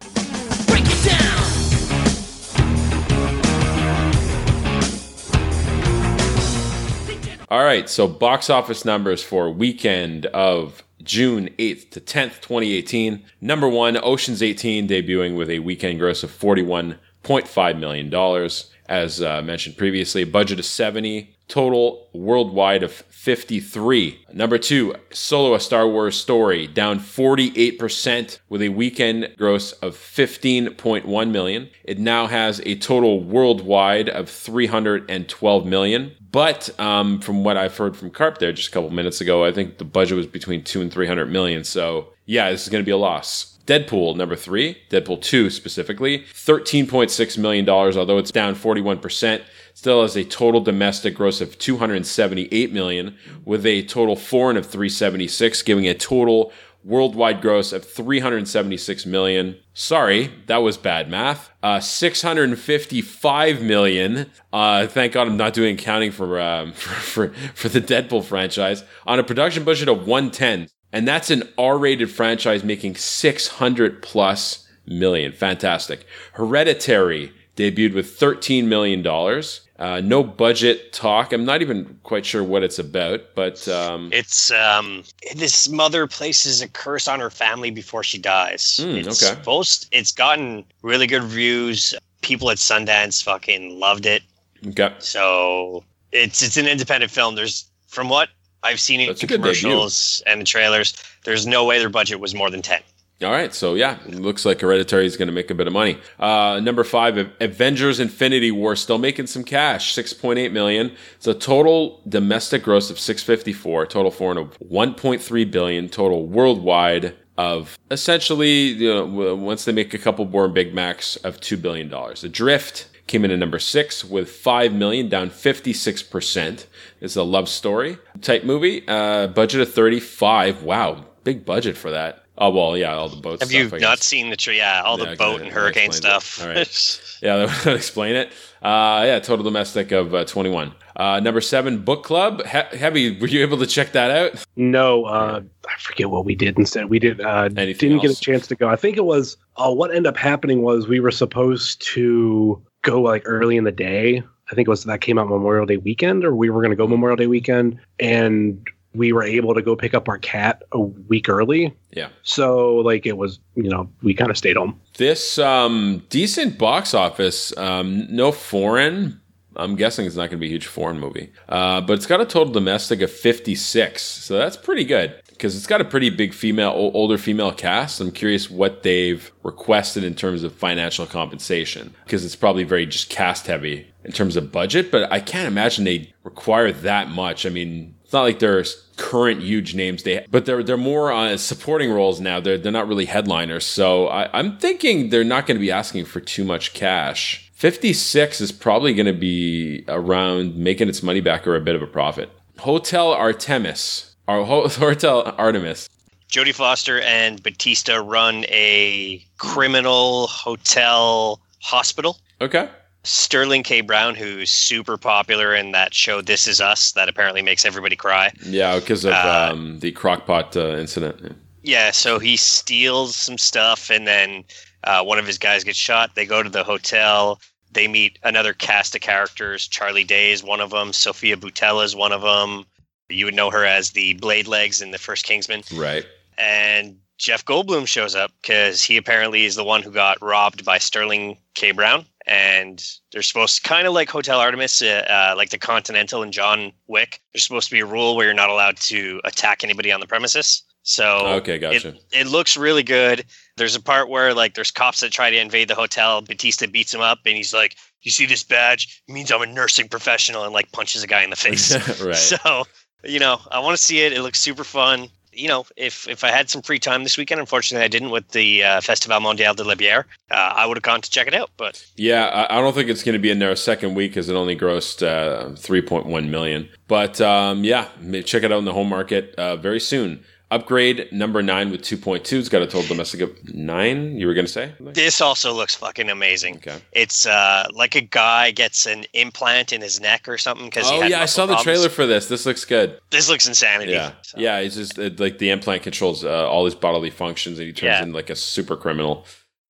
[7.49, 13.23] All right, so box office numbers for weekend of June 8th to 10th, 2018.
[13.39, 18.49] Number one, Ocean's 18 debuting with a weekend gross of $41.5 million.
[18.89, 24.25] As uh, mentioned previously, budget of 70, total worldwide of 53.
[24.33, 31.31] Number two, Solo a Star Wars Story down 48% with a weekend gross of 15.1
[31.31, 31.69] million.
[31.83, 36.13] It now has a total worldwide of 312 million.
[36.31, 39.51] But um, from what I've heard from Karp there just a couple minutes ago, I
[39.51, 41.63] think the budget was between two and 300 million.
[41.63, 43.57] So yeah, this is going to be a loss.
[43.67, 49.43] Deadpool number three, Deadpool 2 specifically, $13.6 million, although it's down 41%,
[49.77, 53.15] still has a total domestic gross of 278 million,
[53.45, 56.51] with a total foreign of 376, giving a total
[56.83, 59.55] worldwide gross of 376 million.
[59.75, 61.51] Sorry, that was bad math.
[61.61, 64.31] Uh, 655 million.
[64.51, 68.83] Uh, thank God I'm not doing accounting for, um, for, for, for the Deadpool franchise
[69.05, 70.69] on a production budget of 110.
[70.91, 75.33] And that's an R-rated franchise making 600 plus million.
[75.33, 76.03] Fantastic.
[76.33, 79.66] Hereditary debuted with 13 million dollars.
[79.79, 81.31] Uh, no budget talk.
[81.31, 85.03] I'm not even quite sure what it's about, but um, It's um
[85.35, 88.79] this mother places a curse on her family before she dies.
[88.81, 89.35] Hmm, it's okay.
[89.35, 91.93] supposed it's gotten really good reviews.
[92.21, 94.23] People at Sundance fucking loved it.
[94.69, 94.95] okay.
[94.99, 97.35] So it's it's an independent film.
[97.35, 98.29] There's from what
[98.63, 99.61] I've seen in That's a good debut.
[99.61, 102.81] commercials and the trailers, there's no way their budget was more than ten.
[103.23, 105.97] All right, so yeah, looks like Hereditary is going to make a bit of money.
[106.19, 110.95] Uh, number five, Avengers: Infinity War still making some cash, six point eight million.
[111.15, 115.45] It's a total domestic gross of six fifty four, total foreign of one point three
[115.45, 121.15] billion, total worldwide of essentially you know, once they make a couple more Big Macs
[121.17, 122.23] of two billion dollars.
[122.23, 126.67] Adrift came in at number six with five million, down fifty six percent.
[127.01, 128.87] It's a love story type movie.
[128.87, 130.61] Uh, budget of thirty five.
[130.61, 132.25] Wow, big budget for that.
[132.37, 133.41] Oh well, yeah, all the boats.
[133.41, 134.57] Have stuff, you not seen the tree?
[134.57, 136.41] Yeah, all Yeah, the boat and hurricane stuff.
[136.41, 137.01] All right.
[137.19, 138.31] Yeah, that would explain it.
[138.61, 140.71] Uh, yeah, total domestic of uh, 21.
[140.95, 142.45] Uh, number seven, Book Club.
[142.45, 144.45] He- Heavy, were you able to check that out?
[144.55, 146.91] No, uh, I forget what we did instead.
[146.91, 148.69] We did uh, Anything didn't get a chance to go.
[148.69, 153.01] I think it was uh, what ended up happening was we were supposed to go
[153.01, 154.21] like early in the day.
[154.51, 156.77] I think it was that came out Memorial Day weekend, or we were going to
[156.77, 158.65] go Memorial Day weekend, and
[158.97, 161.75] we were able to go pick up our cat a week early.
[161.91, 162.09] Yeah.
[162.23, 164.79] So like it was, you know, we kind of stayed home.
[164.97, 169.21] This um, decent box office, um, no foreign.
[169.55, 172.21] I'm guessing it's not going to be a huge foreign movie, uh, but it's got
[172.21, 176.33] a total domestic of 56, so that's pretty good because it's got a pretty big
[176.33, 177.99] female, older female cast.
[177.99, 183.09] I'm curious what they've requested in terms of financial compensation because it's probably very just
[183.09, 187.45] cast heavy in terms of budget, but I can't imagine they require that much.
[187.45, 191.37] I mean, it's not like there's current huge names they, but they're they're more on
[191.37, 192.39] supporting roles now.
[192.39, 196.05] They're they're not really headliners, so I, I'm thinking they're not going to be asking
[196.05, 197.49] for too much cash.
[197.53, 201.81] 56 is probably going to be around making its money back or a bit of
[201.81, 202.29] a profit.
[202.59, 205.89] Hotel Artemis, or Ho- Hotel Artemis.
[206.29, 212.17] Jodie Foster and Batista run a criminal hotel hospital.
[212.41, 212.69] Okay.
[213.07, 213.81] Sterling K.
[213.81, 218.31] Brown, who's super popular in that show This Is Us, that apparently makes everybody cry.
[218.43, 221.35] Yeah, because of Uh, um, the crockpot uh, incident.
[221.63, 221.91] Yeah.
[221.91, 224.43] So he steals some stuff, and then
[224.83, 226.15] uh, one of his guys gets shot.
[226.15, 227.39] They go to the hotel.
[227.71, 229.67] They meet another cast of characters.
[229.67, 230.93] Charlie Day is one of them.
[230.93, 232.65] Sofia Boutella is one of them.
[233.09, 235.63] You would know her as the Blade Legs in the first Kingsman.
[235.73, 236.05] Right.
[236.37, 240.77] And Jeff Goldblum shows up because he apparently is the one who got robbed by
[240.77, 241.71] Sterling K.
[241.71, 242.05] Brown.
[242.27, 246.33] And they're supposed to kind of like Hotel Artemis, uh, uh, like the Continental and
[246.33, 247.21] John Wick.
[247.33, 250.07] There's supposed to be a rule where you're not allowed to attack anybody on the
[250.07, 250.63] premises.
[250.83, 251.89] So Okay, gotcha.
[251.89, 253.25] it, it looks really good.
[253.57, 256.21] There's a part where like there's cops that try to invade the hotel.
[256.21, 259.03] Batista beats him up, and he's like, "You see this badge?
[259.05, 261.73] It means I'm a nursing professional," and like punches a guy in the face.
[262.01, 262.15] right.
[262.15, 262.63] So,
[263.03, 264.13] you know, I want to see it.
[264.13, 265.09] It looks super fun.
[265.37, 268.27] You know, if if I had some free time this weekend, unfortunately I didn't with
[268.29, 271.33] the uh, Festival Mondial de la Bière, uh, I would have gone to check it
[271.33, 271.51] out.
[271.57, 274.11] But Yeah, I, I don't think it's going to be in there a second week
[274.11, 276.69] because it only grossed uh, 3.1 million.
[276.87, 277.87] But um, yeah,
[278.25, 280.23] check it out in the home market uh, very soon.
[280.49, 282.39] Upgrade number nine with 2.2.
[282.39, 284.15] It's got a total domestic of nine.
[284.17, 284.73] You were going to say?
[284.79, 286.55] this also looks fucking amazing.
[286.57, 286.79] Okay.
[286.93, 291.03] It's uh, like a guy gets an implant in his neck or something because Oh
[291.03, 292.27] yeah, I saw the trailer for this.
[292.29, 292.97] This looks good.
[293.09, 293.91] This looks insanity.
[293.91, 294.59] Yeah, So- yeah.
[294.59, 297.87] It's just it, like the implant controls uh, all his bodily functions, and he turns
[297.87, 298.03] Yeah.
[298.03, 299.25] into like a super criminal.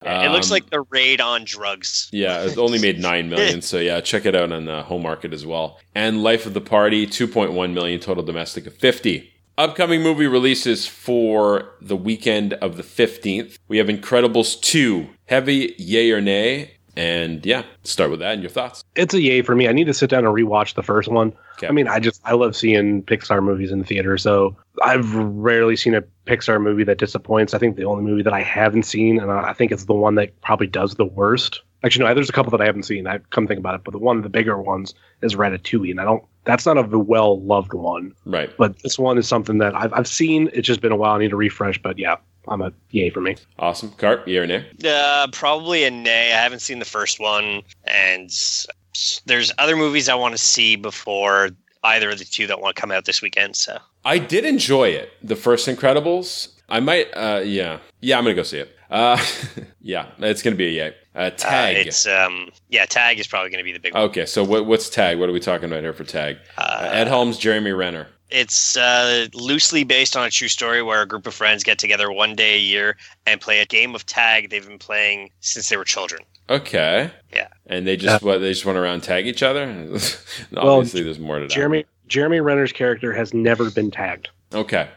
[0.05, 2.07] it looks Um, like the raid on drugs.
[2.13, 3.63] Yeah, it only made nine million.
[3.63, 5.79] so yeah, check it out on the home market as well.
[5.95, 9.33] And Life of the Party, two point one million total domestic of fifty.
[9.59, 13.57] Upcoming movie releases for the weekend of the fifteenth.
[13.67, 18.51] We have Incredibles two, heavy yay or nay, and yeah, start with that and your
[18.51, 18.83] thoughts.
[18.93, 19.67] It's a yay for me.
[19.67, 21.33] I need to sit down and rewatch the first one.
[21.57, 21.67] Okay.
[21.67, 25.75] I mean, I just I love seeing Pixar movies in the theater, so I've rarely
[25.75, 27.55] seen a Pixar movie that disappoints.
[27.55, 29.93] I think the only movie that I haven't seen, and I I think it's the
[29.93, 31.63] one that probably does the worst.
[31.83, 33.07] Actually, no, there's a couple that I haven't seen.
[33.07, 35.99] I come think about it, but the one of the bigger ones is Ratatouille, and
[35.99, 36.23] I don't.
[36.47, 38.49] That's not a well loved one, Right.
[38.57, 40.49] but this one is something that I've I've seen.
[40.53, 41.13] It's just been a while.
[41.15, 42.15] I need to refresh, but yeah,
[42.47, 43.35] I'm a yay for me.
[43.59, 43.91] Awesome.
[43.97, 44.65] Karp, yay or nay?
[44.83, 46.33] Uh, probably a nay.
[46.33, 48.31] I haven't seen the first one, and
[49.25, 51.49] there's other movies I want to see before
[51.83, 53.55] either of the two that want to come out this weekend.
[53.55, 55.11] So I did enjoy it.
[55.21, 56.53] The first Incredibles.
[56.69, 57.07] I might.
[57.15, 57.79] uh Yeah.
[58.01, 58.75] Yeah, I'm gonna go see it.
[58.89, 59.17] Uh
[59.81, 60.95] Yeah, it's gonna be a yay.
[61.17, 61.87] Uh, uh, tag.
[61.87, 64.03] it's um yeah, Tag is probably going to be the big one.
[64.03, 65.19] Okay, so what, what's tag?
[65.19, 66.37] What are we talking about here for tag?
[66.57, 68.07] Uh, Ed Helms, Jeremy Renner.
[68.29, 72.11] It's uh, loosely based on a true story where a group of friends get together
[72.11, 75.77] one day a year and play a game of tag they've been playing since they
[75.77, 76.21] were children.
[76.49, 77.09] Okay.
[77.33, 77.47] Yeah.
[77.67, 79.63] And they just what they just went around tag each other.
[80.57, 81.53] Obviously, there's more to that.
[81.53, 84.29] Jeremy Jeremy Renner's character has never been tagged.
[84.53, 84.89] Okay.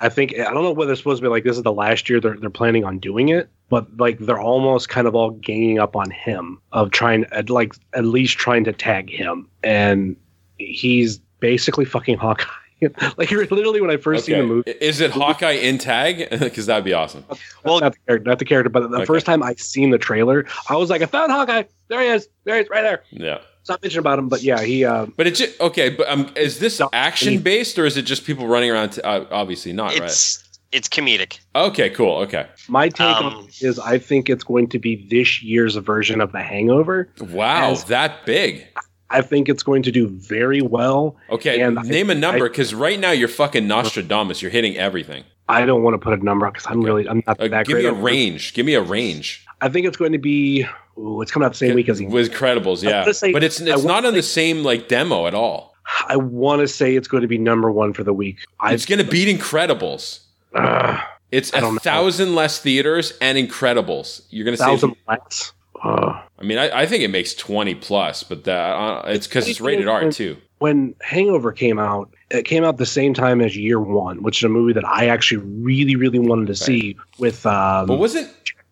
[0.00, 1.72] And I think I don't know whether it's supposed to be like this is the
[1.72, 5.30] last year they're they're planning on doing it, but like they're almost kind of all
[5.30, 10.16] ganging up on him of trying like at least trying to tag him, and
[10.58, 12.44] he's basically fucking Hawkeye.
[13.18, 14.70] like literally when I first seen the movie.
[14.70, 16.28] Is it Hawkeye in tag?
[16.40, 17.24] Because that'd be awesome.
[17.62, 19.04] Well, not the character, not the character, but the Okay.
[19.04, 21.64] first time I seen the trailer, I was like, I found Hawkeye.
[21.88, 22.26] There he is.
[22.44, 23.02] There he is, right there.
[23.10, 23.40] Yeah.
[23.62, 24.84] Stop bitching about him, but yeah, he.
[24.84, 25.90] Uh, But it's ju- okay.
[25.90, 28.90] But um, is this action based or is it just people running around?
[28.90, 30.42] T- uh, obviously not, it's
[30.72, 31.38] it's comedic.
[31.54, 32.16] Okay, cool.
[32.18, 32.46] Okay.
[32.68, 36.20] my take Um, on it is, I think it's going to be this year's version
[36.20, 37.08] of The Hangover.
[37.20, 38.66] Wow, that big.
[39.12, 41.16] I think it's going to do very well.
[41.30, 44.40] Okay, And name a number because right now you're fucking Nostradamus.
[44.40, 45.24] You're hitting everything.
[45.48, 47.74] I don't want to put a number because I'm really, I'm not Uh, that give
[47.74, 47.84] great.
[47.84, 48.54] me a range.
[48.54, 49.44] Give me a range.
[49.60, 50.66] I think it's going to be.
[50.98, 52.00] Ooh, it's coming out the same week as.
[52.02, 55.74] With Credibles, yeah, say- but it's it's not on the same like demo at all.
[56.08, 58.38] I want to say it's going to be number one for the week.
[58.64, 60.20] It's gonna beat Incredibles.
[60.54, 61.00] uh,
[61.32, 61.78] It's a know.
[61.78, 64.22] thousand less theaters and Incredibles.
[64.30, 64.64] You're gonna say.
[64.64, 65.52] thousand less.
[65.82, 69.48] Uh, I mean, I, I think it makes twenty plus, but that uh, it's because
[69.48, 70.36] it's rated R too.
[70.58, 74.44] when Hangover came out, it came out the same time as Year One, which is
[74.44, 78.28] a movie that I actually really, really wanted to see with um, But wasn't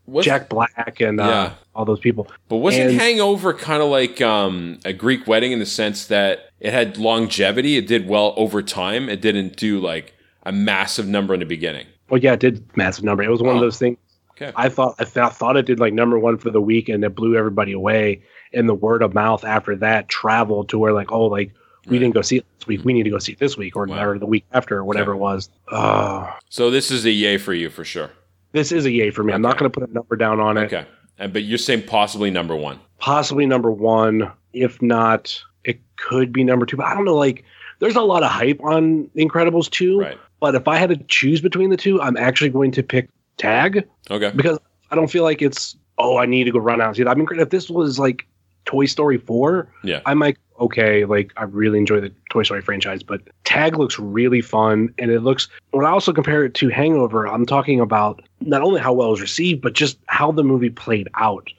[0.09, 2.27] was Jack Black and uh, all those people.
[2.49, 6.51] But wasn't And- Hangover kind of like um, a Greek wedding in the sense that
[6.61, 7.77] it had longevity?
[7.77, 9.09] It did well over time.
[9.09, 11.87] It didn't do like a massive number in the beginning.
[12.11, 13.23] Well, yeah, it did massive number.
[13.23, 13.57] It was one Oh.
[13.57, 13.99] of those things.
[14.33, 14.53] Okay.
[14.57, 17.15] I thought I thought, thought it did like number one for the week, and it
[17.15, 18.23] blew everybody away.
[18.55, 21.51] And the word of mouth after that traveled to where like, oh, like
[21.87, 21.99] we Right.
[22.05, 22.85] didn't go see it this week.
[22.85, 24.05] We need to go see it this week or, Wow.
[24.05, 25.19] or the week after or whatever Okay.
[25.19, 25.51] it was.
[25.71, 28.11] Uh, So this is a yay for you for sure.
[28.53, 29.33] This is a yay for me.
[29.33, 30.73] I'm not going to put a number down on it.
[30.73, 30.87] Okay.
[31.19, 32.79] And, but you're saying possibly number one.
[32.99, 34.31] possibly number one.
[34.53, 36.77] If not, it could be number two.
[36.77, 37.15] But I don't know.
[37.17, 37.45] Like,
[37.81, 40.01] there's a lot of hype on Incredibles 2.
[40.01, 40.19] Right.
[40.41, 43.87] But if I had to choose between the two, I'm actually going to pick Tag
[44.11, 44.33] Okay.
[44.35, 44.59] because
[44.91, 47.11] I don't feel like it's, oh, I need to go run out and see that.
[47.11, 48.27] I mean, if this was like
[48.69, 50.03] Toy Story 4, Yeah.
[50.05, 53.03] I'm like, okay, like, I really enjoy the Toy Story franchise.
[53.03, 54.93] But Tag looks really fun.
[54.99, 58.79] And it looks, when I also compare it to Hangover, I'm talking about not only
[58.79, 61.51] how well it was received, but just how the movie played out.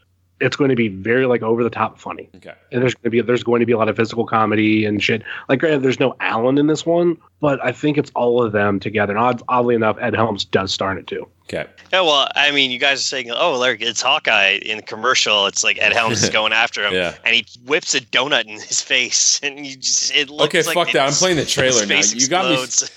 [0.42, 2.54] It's going to be very like over the top funny Okay.
[2.72, 5.02] and there's going to be there's going to be a lot of physical comedy and
[5.04, 5.22] shit.
[5.50, 8.80] Like, granted, there's no Alan in this one, but I think it's all of them
[8.80, 9.12] together.
[9.14, 11.28] And odd, oddly enough, Ed Helms does star in it too.
[11.46, 11.66] Okay.
[11.92, 15.48] Yeah, well, I mean, you guys are saying, "Oh, Larry, it's Hawkeye." In the commercial,
[15.48, 17.16] it's like Ed Helms is going after him, Yeah.
[17.26, 20.50] and he whips a donut in his face, and you just it looks like.
[20.50, 21.08] Okay, like fuck that.
[21.08, 21.88] I'm playing the trailer now.
[21.96, 22.46] face You got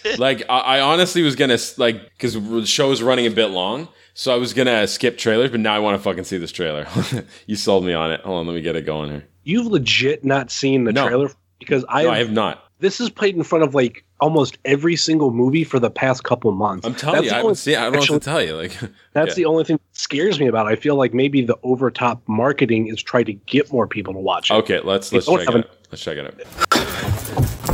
[0.04, 0.16] me.
[0.18, 3.88] like, I, I honestly was gonna like because the show is running a bit long,
[4.14, 6.86] so I was gonna skip trailers, but now I want to fucking see this trailer.
[7.46, 8.20] you sold me on it.
[8.22, 9.24] Hold on, let me get it going here.
[9.44, 11.06] You've legit not seen the No.
[11.06, 12.64] trailer because I, No, have, I have not.
[12.80, 16.52] this is played in front of like almost every single movie for the past couple
[16.52, 16.86] months.
[16.86, 17.74] I'm telling That's you, I haven't seen.
[17.76, 18.54] I don't know actually, what to tell you.
[18.56, 18.78] Like,
[19.14, 19.34] That's yeah.
[19.34, 20.66] the only thing that scares me about.
[20.68, 20.70] it.
[20.70, 24.20] I feel like maybe the over top marketing is trying to get more people to
[24.20, 24.54] watch it.
[24.54, 25.54] Okay, let's let's check it.
[25.56, 25.70] out.
[25.90, 27.71] Let's check it out.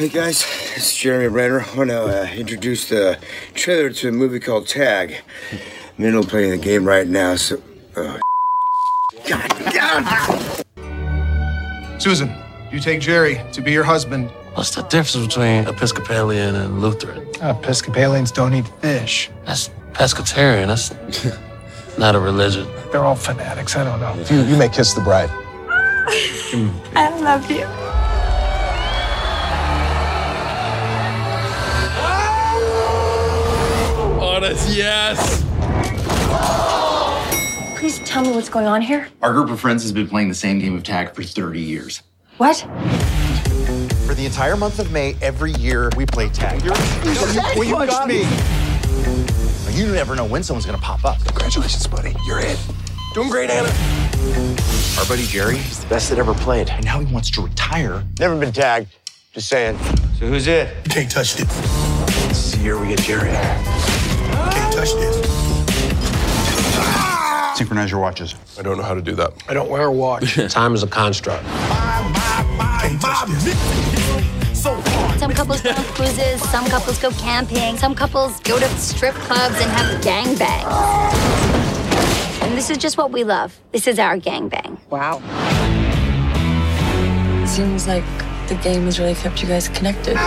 [0.00, 0.46] Hey guys,
[0.76, 1.60] it's Jeremy Renner.
[1.60, 3.18] I want to uh, introduce the
[3.52, 5.16] trailer to a movie called Tag.
[5.52, 5.62] I'm in
[5.96, 7.62] the middle playing the game right now, so.
[7.94, 8.18] Uh,
[9.28, 10.64] God, God!
[12.00, 12.34] Susan,
[12.72, 14.30] you take Jerry to be your husband.
[14.54, 17.28] What's the difference between Episcopalian and Lutheran?
[17.42, 19.30] Episcopalians don't eat fish.
[19.44, 20.68] That's pescatarian.
[20.68, 22.66] That's not a religion.
[22.90, 23.76] They're all fanatics.
[23.76, 24.14] I don't know.
[24.34, 25.28] You, you may kiss the bride.
[26.96, 27.89] I love you.
[34.40, 35.44] Yes.
[37.78, 39.08] Please tell me what's going on here.
[39.20, 42.02] Our group of friends has been playing the same game of tag for 30 years.
[42.38, 42.56] What?
[44.06, 46.64] For the entire month of May, every year we play tag.
[46.64, 48.26] You're, well, you got me.
[49.78, 51.22] You never know when someone's gonna pop up.
[51.26, 52.14] Congratulations, buddy.
[52.24, 52.56] You're in.
[53.12, 53.68] Doing great, Anna.
[54.98, 58.02] Our buddy Jerry, he's the best that ever played, and now he wants to retire.
[58.18, 58.88] Never been tagged.
[59.32, 59.76] Just saying.
[60.18, 60.74] So who's it?
[60.86, 61.46] You can't touch this.
[62.28, 63.99] This is the year we get Jerry.
[64.80, 65.26] You can't touch this.
[67.58, 68.34] Synchronize your watches.
[68.58, 69.34] I don't know how to do that.
[69.46, 70.36] I don't wear a watch.
[70.48, 71.44] Time is a construct.
[71.44, 74.58] can't touch this.
[74.58, 79.54] Some couples go on cruises, some couples go camping, some couples go to strip clubs
[79.60, 80.64] and have gangbangs.
[82.42, 83.58] And this is just what we love.
[83.72, 84.78] This is our gangbang.
[84.88, 85.20] Wow.
[87.46, 88.04] Seems like
[88.48, 90.16] the game has really kept you guys connected.
[90.16, 90.22] All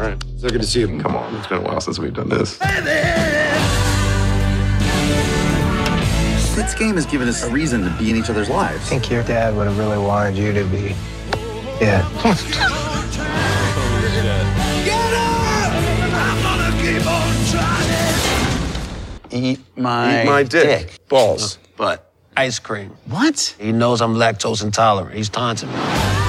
[0.00, 0.29] right.
[0.40, 0.98] So good to see you.
[0.98, 1.36] Come on.
[1.36, 2.56] It's been a while since we've done this.
[6.56, 8.86] This game has given us a reason to be in each other's lives.
[8.86, 10.96] I think your dad would have really wanted you to be.
[11.78, 12.08] Yeah.
[19.30, 21.06] Eat my, Eat my dick.
[21.08, 21.58] Balls.
[21.76, 22.96] But ice cream.
[23.04, 23.54] What?
[23.60, 25.14] He knows I'm lactose intolerant.
[25.14, 26.19] He's taunting me.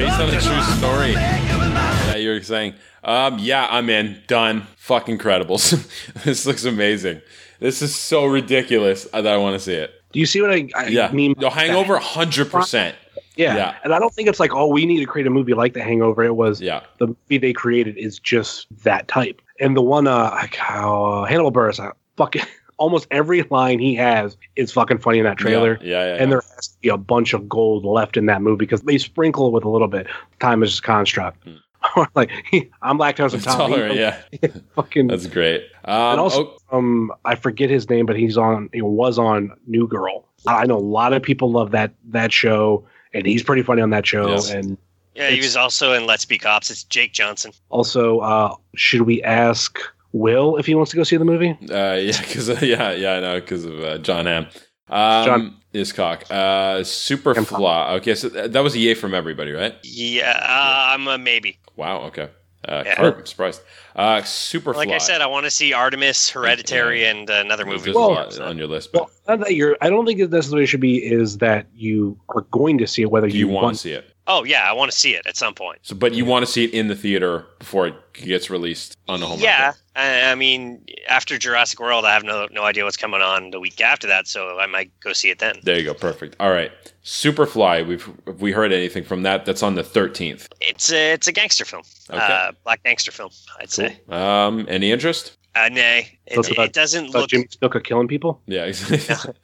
[0.00, 2.72] Based on a true story that you were saying.
[3.04, 4.22] Um, yeah, I'm in.
[4.26, 4.66] Done.
[4.76, 5.72] Fuck Incredibles.
[6.24, 7.20] this looks amazing.
[7.58, 9.90] This is so ridiculous that I want to see it.
[10.12, 11.12] Do you see what I, I Yeah.
[11.12, 11.34] mean?
[11.38, 12.94] The Hangover, 100%.
[13.36, 13.56] Yeah.
[13.56, 13.74] Yeah.
[13.84, 15.82] And I don't think it's like, oh, we need to create a movie like The
[15.82, 16.24] Hangover.
[16.24, 16.80] It was Yeah.
[16.98, 19.42] the movie they created is just that type.
[19.60, 22.42] And the one, uh, like uh, Hannibal Buress, uh, fucking
[22.80, 25.78] almost every line he has is fucking funny in that trailer.
[25.82, 26.26] Yeah, yeah, yeah, And yeah.
[26.26, 29.52] there has to be a bunch of gold left in that movie because they sprinkle
[29.52, 30.08] with a little bit.
[30.40, 31.46] Time is just construct.
[32.14, 32.30] like
[32.82, 33.94] I'm lactose Tolerant, intolerant.
[33.94, 34.48] yeah.
[34.74, 35.06] fucking.
[35.06, 35.62] That's great.
[35.84, 38.70] Um, and also, oh, um, I forget his name, but he's on.
[38.72, 40.26] He was on New Girl.
[40.46, 43.90] I know a lot of people love that that show, and he's pretty funny on
[43.90, 44.28] that show.
[44.30, 44.50] Yes.
[44.50, 44.78] And
[45.14, 46.70] Yeah, he was also in Let's Be Cops.
[46.70, 47.52] It's Jake Johnson.
[47.68, 49.78] also, uh, should we ask
[50.12, 51.50] Will if he wants to go see the movie?
[51.70, 54.46] uh, yeah, because yeah, yeah, I know because of uh, Jon Hamm.
[54.88, 56.28] Um, John- Iscock.
[56.30, 57.94] Uh, super flaw.
[57.94, 59.76] Okay, so th- that was a yay from everybody, right?
[59.84, 61.58] Yeah, uh, I'm a maybe.
[61.76, 62.02] Wow.
[62.06, 62.28] Okay.
[62.68, 62.96] Uh, Yeah.
[62.96, 63.62] Karp, I'm surprised.
[63.96, 67.92] Uh, super Like I said, I want to see Artemis, Hereditary, and uh, another movie.
[67.92, 68.92] There's a on your list.
[68.92, 69.76] But Well, that you're.
[69.80, 73.10] I don't think it necessarily should be is that you are going to see it
[73.10, 74.12] whether do you, you want to see it?
[74.26, 75.78] Oh yeah, I want to see it at some point.
[75.82, 79.20] So, but you want to see it in the theater before it gets released on
[79.20, 79.40] the home.
[79.40, 83.50] yeah, I, I mean, after Jurassic World, I have no no idea what's coming on
[83.50, 85.60] the week after that, so I might go see it then.
[85.62, 85.94] There you go.
[85.94, 86.36] Perfect.
[86.40, 86.72] All right.
[87.04, 87.86] Superfly.
[87.86, 89.44] We've have we heard anything from that?
[89.44, 90.48] That's on the thirteenth.
[90.60, 92.18] It's a it's a gangster film, Okay.
[92.20, 93.30] uh, black gangster film,
[93.60, 93.98] I'd say.
[94.08, 95.36] Um, any interest?
[95.56, 97.30] Uh, nay, it, So about- it doesn't about look.
[97.30, 98.40] Jimmy Snuka killing people.
[98.46, 98.64] Yeah.
[98.66, 99.34] exactly.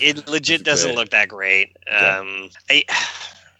[0.00, 0.96] It legit doesn't great.
[0.98, 1.76] look that great.
[1.90, 2.84] Um, I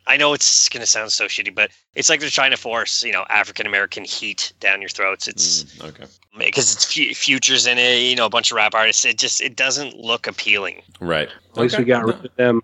[0.09, 3.13] I know it's gonna sound so shitty, but it's like they're trying to force you
[3.13, 5.27] know African American heat down your throats.
[5.29, 6.05] It's Mm, okay.
[6.39, 9.05] because it's fu- futures in it, you know, a bunch of rap artists.
[9.05, 10.83] It just it doesn't look appealing.
[11.01, 11.29] Right.
[11.51, 12.63] At least we got rid of them.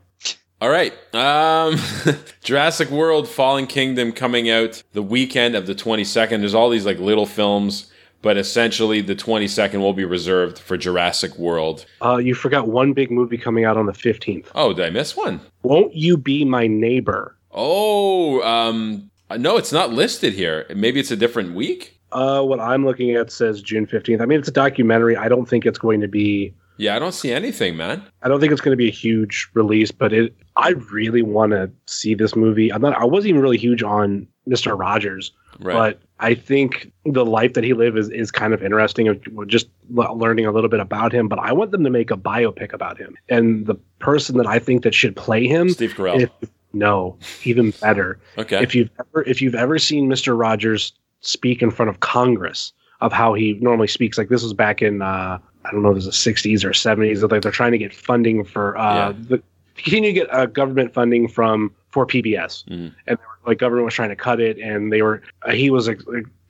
[0.60, 0.92] All right.
[1.12, 1.76] Um,
[2.44, 6.38] Jurassic World Fallen Kingdom coming out the weekend of the 22nd.
[6.38, 7.90] There's all these like little films,
[8.22, 11.84] but essentially the 22nd will be reserved for Jurassic World.
[12.02, 14.50] Uh, you forgot one big movie coming out on the fifteenth.
[14.54, 15.40] Oh, did I miss one?
[15.62, 17.36] Won't you be my neighbor?
[17.50, 20.66] Oh, um, no, it's not listed here.
[20.74, 21.98] Maybe it's a different week.
[22.12, 24.20] Uh, what I'm looking at says June fifteenth.
[24.20, 25.16] I mean, it's a documentary.
[25.16, 26.54] I don't think it's going to be.
[26.78, 28.02] Yeah, I don't see anything, man.
[28.22, 30.34] I don't think it's going to be a huge release, but it.
[30.56, 32.72] I really want to see this movie.
[32.72, 32.94] I'm not.
[33.00, 35.74] I wasn't even really huge on Mister Rogers, Right.
[35.74, 39.08] but I think the life that he lived is is kind of interesting.
[39.08, 42.16] of Just learning a little bit about him, but I want them to make a
[42.16, 46.22] biopic about him, and the person that I think that should play him, Steve Carell.
[46.22, 48.18] if- no, even better.
[48.38, 48.62] Okay.
[48.62, 53.12] If you've ever if you've ever seen Mister Rogers speak in front of Congress of
[53.12, 56.06] how he normally speaks, like this was back in uh, I don't know, if it
[56.06, 57.28] was the '60s or '70s.
[57.30, 59.12] Like they're trying to get funding for uh, Yeah.
[59.28, 59.42] the
[59.76, 62.70] continue to get uh, government funding from for PBS, Mhm.
[62.70, 65.70] and they were, like government was trying to cut it, and they were uh, he
[65.70, 66.00] was like,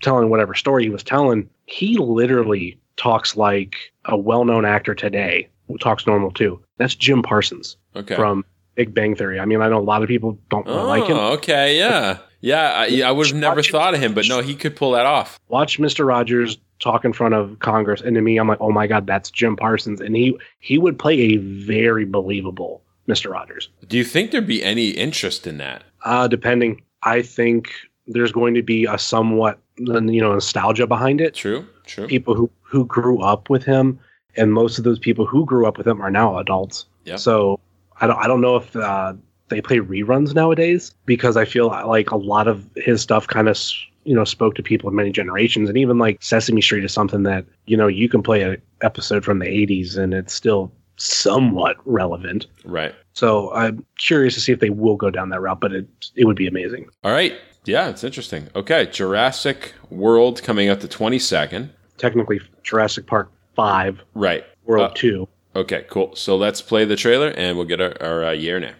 [0.00, 1.48] telling whatever story he was telling.
[1.66, 3.74] He literally talks like
[4.06, 6.60] a well-known actor today who talks normal too.
[6.78, 8.14] That's Jim Parsons Okay.
[8.16, 9.38] from Big Bang Theory.
[9.38, 11.16] I mean, I know a lot of people don't really oh, like him.
[11.18, 11.78] okay.
[11.78, 12.18] Yeah.
[12.40, 12.72] Yeah.
[12.74, 15.38] I, I would have never thought of him, but no, he could pull that off.
[15.48, 16.06] Watch Mr.
[16.06, 19.30] Rogers talk in front of Congress, and to me, I'm like, oh my god, that's
[19.30, 23.30] Jim Parsons, and he he would play a very believable Mr.
[23.30, 23.68] Rogers.
[23.86, 25.84] Do you think there'd be any interest in that?
[26.04, 27.72] Uh, depending, I think
[28.06, 31.34] there's going to be a somewhat you know nostalgia behind it.
[31.34, 31.66] True.
[31.86, 32.06] True.
[32.06, 33.98] People who who grew up with him,
[34.36, 36.86] and most of those people who grew up with him are now adults.
[37.04, 37.16] Yeah.
[37.16, 37.60] So
[38.00, 39.14] I don't I don't know if uh,
[39.48, 43.58] they play reruns nowadays because I feel like a lot of his stuff kind of
[44.04, 47.22] you know spoke to people of many generations, and even like Sesame Street is something
[47.24, 50.72] that you know you can play an episode from the '80s and it's still
[51.02, 52.46] somewhat relevant.
[52.64, 52.94] Right.
[53.12, 55.86] So I'm curious to see if they will go down that route, but it
[56.16, 56.86] it would be amazing.
[57.04, 57.34] All right.
[57.64, 58.48] Yeah, it's interesting.
[58.56, 61.68] Okay, Jurassic World coming out the 22nd.
[61.96, 64.44] Technically, Jurassic Park Five, Right.
[64.64, 65.28] World Uh, Two.
[65.54, 66.16] Okay, cool.
[66.16, 68.74] So let's play the trailer and we'll get our, our uh, year now.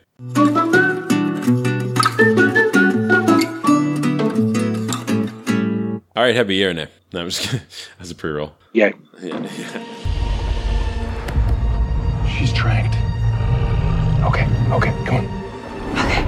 [6.15, 6.87] All right, a year now.
[7.13, 7.67] No, I'm just kidding.
[7.99, 8.53] That's a pre roll.
[8.75, 8.93] Yeah.
[9.21, 10.02] Yeah, yeah.
[12.63, 12.95] She's tracked.
[14.25, 15.27] Okay, okay, come on.
[15.99, 16.23] Okay.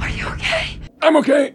[0.00, 0.78] Are you okay?
[1.02, 1.54] I'm okay.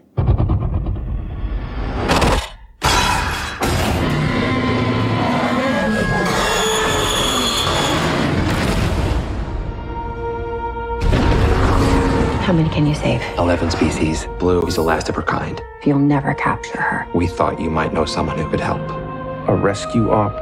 [12.41, 13.21] How many can you save?
[13.37, 14.27] 11 species.
[14.39, 15.61] Blue is the last of her kind.
[15.85, 17.07] You'll never capture her.
[17.15, 19.06] We thought you might know someone who could help.
[19.47, 20.33] A rescue op.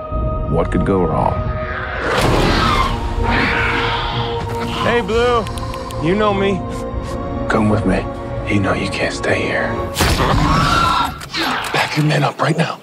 [0.50, 1.34] What could go wrong?
[4.84, 5.46] Hey, Blue.
[6.04, 6.60] You know me.
[7.48, 8.04] Come with me.
[8.52, 9.72] You know you can't stay here.
[11.72, 12.80] Back your men up right now.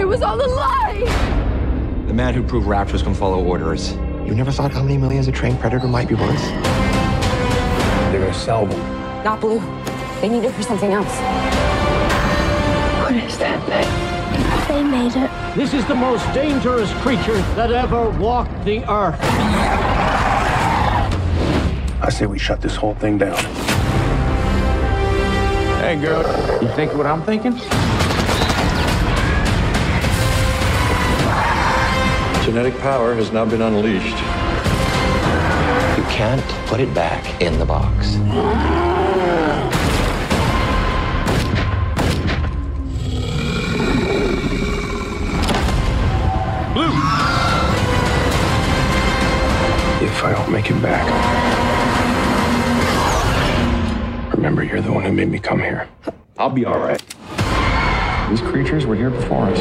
[0.00, 1.04] It was all a lie!
[2.06, 3.92] The man who proved raptors can follow orders.
[4.24, 6.89] You never thought how many millions a trained predator might be worth?
[8.30, 9.24] They're gonna sell them.
[9.24, 9.58] Not blue.
[10.20, 11.12] They need it for something else.
[13.02, 13.88] What is that thing?
[14.68, 15.56] They made it.
[15.56, 19.18] This is the most dangerous creature that ever walked the earth.
[22.00, 23.36] I say we shut this whole thing down.
[25.80, 26.22] Hey, girl.
[26.62, 27.56] You think what I'm thinking?
[32.44, 34.39] Genetic power has now been unleashed.
[36.20, 38.16] You can't put it back in the box.
[46.74, 46.92] Blue.
[50.04, 51.06] If I don't make it back,
[54.34, 55.88] remember you're the one who made me come here.
[56.36, 57.02] I'll be all right.
[58.28, 59.58] These creatures were here before us.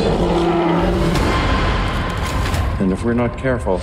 [2.81, 3.79] And if we're not careful,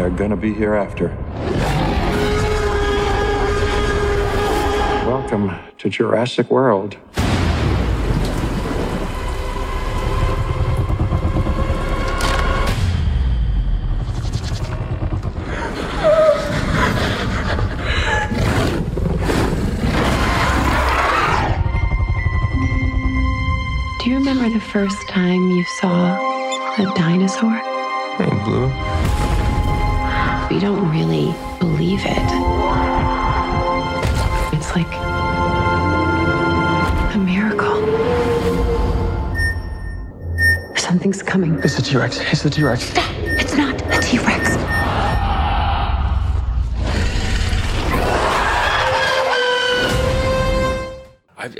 [0.00, 1.08] they're gonna be here after.
[5.06, 6.96] Welcome to Jurassic World.
[23.98, 26.16] Do you remember the first time you saw
[26.78, 27.52] a dinosaur?
[28.16, 29.39] Hey, Blue.
[30.50, 32.30] We don't really believe it.
[34.52, 34.92] It's like
[37.14, 37.76] a miracle.
[40.76, 41.60] Something's coming.
[41.62, 42.18] It's the T-Rex.
[42.32, 42.90] It's the T-Rex.
[42.90, 43.09] It's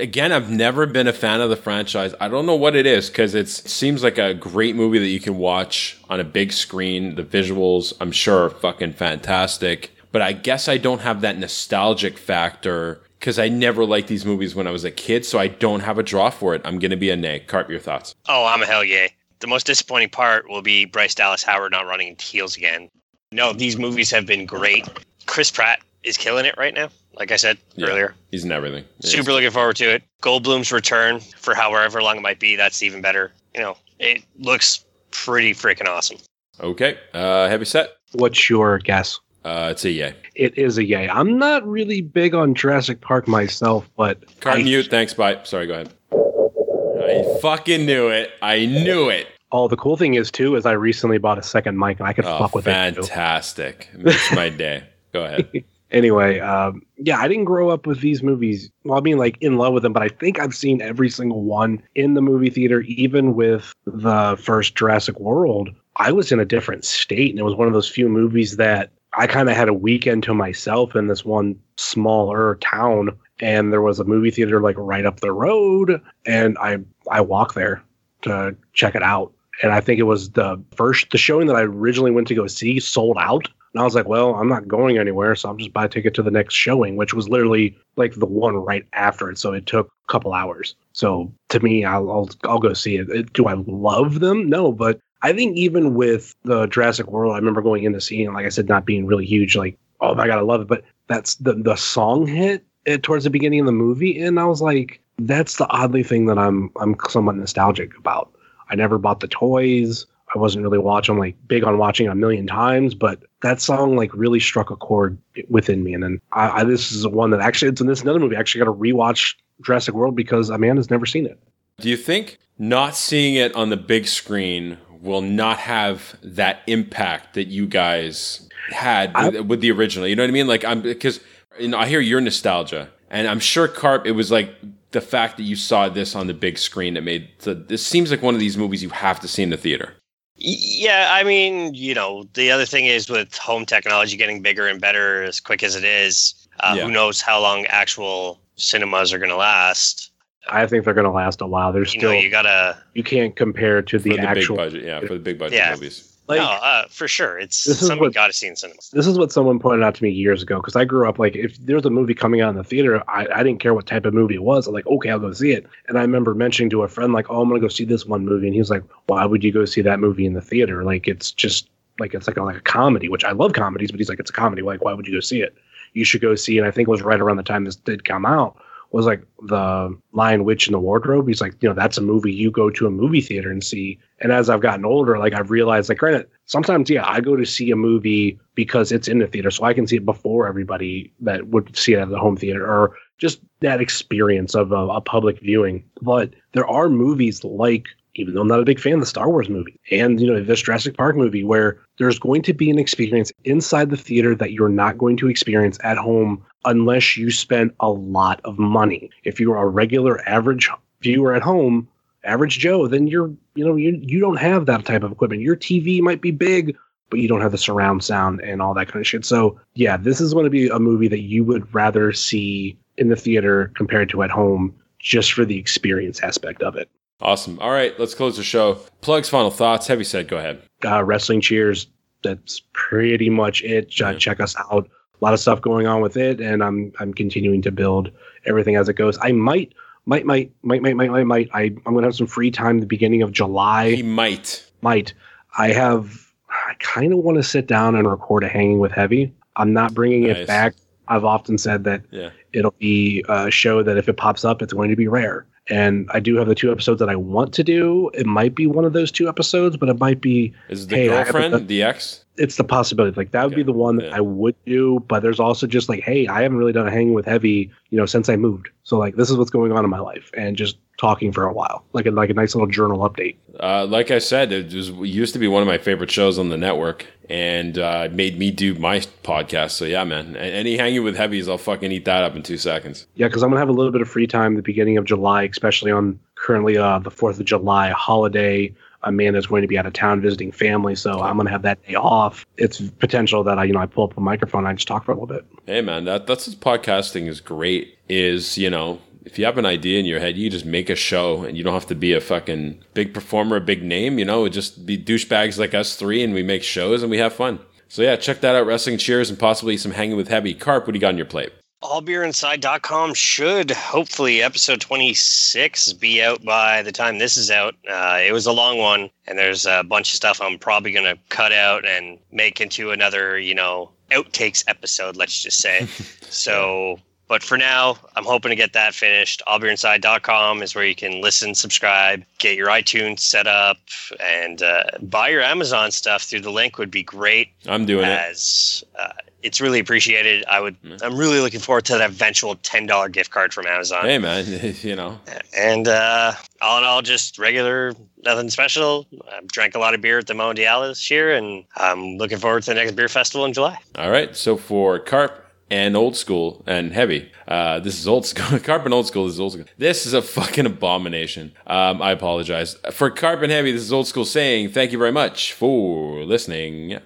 [0.01, 2.13] again, I've never been a fan of the franchise.
[2.19, 5.19] I don't know what it is because it seems like a great movie that you
[5.19, 7.15] can watch on a big screen.
[7.15, 9.91] The visuals, I'm sure, are fucking fantastic.
[10.11, 14.55] But I guess I don't have that nostalgic factor because I never liked these movies
[14.55, 16.61] when I was a kid, so I don't have a draw for it.
[16.65, 17.39] I'm going to be a nay.
[17.39, 18.15] Karp, your thoughts?
[18.27, 19.07] Oh, I'm a hell yeah.
[19.39, 22.89] The most disappointing part will be Bryce Dallas Howard not running heels again.
[23.31, 24.87] No, these movies have been great.
[25.27, 26.89] Chris Pratt is killing it right now.
[27.13, 28.85] Like I said earlier, He's in everything.
[29.01, 30.03] super looking forward to it.
[30.21, 32.55] Goldblum's return for however long it might be.
[32.55, 33.31] That's even better.
[33.53, 36.17] You know, it looks pretty freaking awesome.
[36.61, 36.97] Okay.
[37.13, 37.89] Uh, heavy set.
[38.13, 39.19] What's your guess?
[39.43, 40.15] Uh, it's a yay.
[40.35, 41.09] It is a yay.
[41.09, 44.87] I'm not really big on Jurassic Park myself, but Card I- mute.
[44.89, 45.13] Thanks.
[45.13, 45.39] Bye.
[45.43, 45.67] Sorry.
[45.67, 45.93] Go ahead.
[46.13, 48.31] I fucking knew it.
[48.41, 49.27] I knew it.
[49.51, 52.13] Oh, the cool thing is too is I recently bought a second mic and I
[52.13, 52.71] could Oh, fuck with it.
[52.71, 53.89] fantastic.
[53.97, 54.83] Makes my day.
[55.11, 55.49] Go ahead.
[55.91, 58.71] Anyway, um, yeah, I didn't grow up with these movies.
[58.85, 61.43] Well, I mean, like in love with them, but I think I've seen every single
[61.43, 65.69] one in the movie theater, even with the first Jurassic World.
[65.97, 68.91] I was in a different state, and it was one of those few movies that
[69.13, 73.81] I kind of had a weekend to myself in this one smaller town, and there
[73.81, 76.77] was a movie theater like right up the road, and I
[77.09, 77.83] I walked there
[78.21, 79.33] to check it out.
[79.61, 82.47] And I think it was the first the showing that I originally went to go
[82.47, 83.49] see sold out.
[83.73, 86.13] And I was like, well, I'm not going anywhere, so I'm just buy a ticket
[86.15, 89.37] to the next showing, which was literally like the one right after it.
[89.37, 90.75] So it took a couple hours.
[90.93, 93.09] So to me, I'll I'll, I'll go see it.
[93.09, 93.33] it.
[93.33, 94.49] Do I love them?
[94.49, 98.27] No, but I think even with the Jurassic World, I remember going in to see
[98.27, 100.67] like I said, not being really huge, like, oh my god, I love it.
[100.67, 104.45] But that's the the song hit it towards the beginning of the movie, and I
[104.45, 108.33] was like, that's the oddly thing that I'm I'm somewhat nostalgic about.
[108.69, 110.05] I never bought the toys.
[110.33, 114.13] I wasn't really watching like big on watching a million times, but that song like
[114.13, 115.17] really struck a chord
[115.49, 115.93] within me.
[115.93, 118.35] And then I, I this is the one that actually it's in this another movie.
[118.35, 121.37] I actually got to rewatch Jurassic World because Amanda's never seen it.
[121.79, 127.33] Do you think not seeing it on the big screen will not have that impact
[127.33, 130.07] that you guys had with, with the original?
[130.07, 130.47] You know what I mean?
[130.47, 131.19] Like I'm because
[131.59, 134.05] you know I hear your nostalgia, and I'm sure Karp.
[134.05, 134.55] It was like
[134.91, 138.11] the fact that you saw this on the big screen that made so this seems
[138.11, 139.95] like one of these movies you have to see in the theater.
[140.43, 144.67] Y- Yeah, I mean, you know, the other thing is with home technology getting bigger
[144.67, 146.83] and better as quick as it is, uh, Yeah.
[146.85, 150.11] who knows how long actual cinemas are going to last.
[150.49, 151.71] I think they're going to last a while.
[151.71, 152.77] There's You still know, you gotta.
[152.95, 155.57] you can't compare to the, For the big actual budget, yeah, for the big budget
[155.59, 155.71] Yeah.
[155.75, 156.10] movies.
[156.31, 157.37] Like, no, uh, for sure.
[157.37, 158.79] It's This is something what- got to see in cinema.
[158.93, 161.35] this is what someone pointed out to me years ago because I grew up like
[161.35, 163.85] if there was a movie coming out in the theater, I, I didn't care what
[163.87, 164.65] type of movie it was.
[164.67, 165.65] I'm like, okay, I'll go see it.
[165.87, 168.25] And I remember mentioning to a friend like, oh, I'm gonna go see this one
[168.25, 170.83] movie, and he was like, why would you go see that movie in the theater?
[170.83, 171.69] Like it's just
[171.99, 174.29] like it's like a, like a comedy, which I love comedies, but he's like, it's
[174.29, 174.61] a comedy.
[174.61, 175.55] Like why would you go see it?
[175.93, 176.57] You should go see.
[176.57, 178.57] And I think it was right around the time this did come out
[178.91, 181.27] was like the Lion Witch in the Wardrobe.
[181.27, 183.99] He's like, you know, that's a movie you go to a movie theater and see.
[184.19, 187.45] And as I've gotten older, like I've realized, like, granted, sometimes, yeah, I go to
[187.45, 191.13] see a movie because it's in the theater, so I can see it before everybody
[191.21, 195.01] that would see it at the home theater, or just that experience of a, a
[195.01, 195.83] public viewing.
[196.01, 197.85] But there are movies like
[198.15, 200.41] even though I'm not a big fan of the Star Wars movie and you know
[200.41, 204.51] this Jurassic Park movie where there's going to be an experience inside the theater that
[204.51, 209.09] you're not going to experience at home unless you spend a lot of money.
[209.23, 210.69] If you're a regular average
[211.01, 211.87] viewer at home,
[212.23, 215.41] average Joe, then you're you know you you don't have that type of equipment.
[215.41, 216.75] Your TV might be big,
[217.09, 219.25] but you don't have the surround sound and all that kind of shit.
[219.25, 223.09] So yeah, this is going to be a movie that you would rather see in
[223.09, 226.89] the theater compared to at home just for the experience aspect of it.
[227.21, 227.59] Awesome.
[227.59, 228.75] All right, let's close the show.
[229.01, 229.87] Plugs, final thoughts.
[229.87, 230.61] Heavy said, go ahead.
[230.85, 231.87] uh, wrestling cheers.
[232.23, 233.93] That's pretty much it.
[234.01, 234.87] Uh, Check us out.
[234.87, 238.11] A lot of stuff going on with it, and I'm I'm continuing to build
[238.45, 239.17] everything as it goes.
[239.21, 239.73] I might
[240.05, 242.85] might might might might might might, might I I'm gonna have some free time the
[242.87, 243.91] beginning of July.
[243.91, 245.13] He might might.
[245.57, 246.27] I have.
[246.49, 249.33] I kind of want to sit down and record a hanging with heavy.
[249.55, 250.37] I'm not bringing Nice.
[250.37, 250.73] it back.
[251.07, 252.29] I've often said that Yeah.
[252.53, 255.45] it'll be a show that if it pops up, it's going to be rare.
[255.71, 258.11] And I do have the two episodes that I want to do.
[258.13, 260.53] It might be one of those two episodes, but it might be.
[260.69, 262.25] Is the hey, I have a- girlfriend, the ex?
[262.37, 263.15] it's the possibility.
[263.15, 266.01] Like that would be the one that I would do, but there's also just like,
[266.01, 268.69] hey, I haven't really done a hanging with heavy, you know, since I moved.
[268.83, 271.51] So like this is what's going on in my life, and just talking for a
[271.51, 273.35] while, like a, like a nice little journal update.
[273.59, 276.37] Uh, like I said, it was it used to be one of my favorite shows
[276.37, 279.71] on the network, and uh, made me do my podcast.
[279.71, 283.07] So yeah, man, any hanging with heavies, I'll fucking eat that up in two seconds.
[283.15, 285.43] Yeah, because I'm gonna have a little bit of free time the beginning of July,
[285.43, 288.73] especially on currently uh, the Fourth of July holiday.
[289.03, 291.95] Amanda's going to be out of town visiting family, so I'm gonna have that day
[291.95, 292.45] off.
[292.57, 295.05] It's potential that I, you know, I pull up a microphone and I just talk
[295.05, 295.43] for a little bit.
[295.65, 297.97] Hey, man, that that's what podcasting is great.
[298.07, 298.99] Is you know.
[299.23, 301.63] If you have an idea in your head, you just make a show, and you
[301.63, 304.17] don't have to be a fucking big performer, a big name.
[304.17, 307.19] You know, it just be douchebags like us three, and we make shows and we
[307.19, 307.59] have fun.
[307.87, 308.65] So yeah, check that out.
[308.65, 310.53] Wrestling Cheers and possibly some hanging with heavy.
[310.53, 311.51] Karp, what do you got on your plate?
[311.83, 318.31] allbeerinside.com should hopefully episode 26 be out by the time this is out uh, it
[318.31, 321.51] was a long one and there's a bunch of stuff i'm probably going to cut
[321.51, 325.85] out and make into another you know outtakes episode let's just say
[326.29, 326.99] so
[327.31, 331.55] but for now i'm hoping to get that finished allbeerinside.com is where you can listen
[331.55, 333.77] subscribe get your itunes set up
[334.19, 338.19] and uh, buy your amazon stuff through the link would be great I'm doing it.
[338.19, 339.13] as uh,
[339.43, 340.45] it's really appreciated.
[340.45, 340.75] I would.
[341.01, 344.03] I'm really looking forward to that eventual ten dollar gift card from Amazon.
[344.03, 344.45] Hey, man,
[344.81, 345.19] you know.
[345.57, 349.07] And uh, all in all, just regular, nothing special.
[349.31, 352.63] I drank a lot of beer at the Mondial this year, and I'm looking forward
[352.63, 353.77] to the next beer festival in July.
[353.95, 354.35] All right.
[354.35, 358.59] So for Karp and Old School and Heavy, uh, this is Old School.
[358.63, 359.65] Karp and Old School this is Old School.
[359.77, 361.53] This is a fucking abomination.
[361.65, 362.75] Um, I apologize.
[362.91, 366.99] For Karp and Heavy, this is Old School saying thank you very much for listening.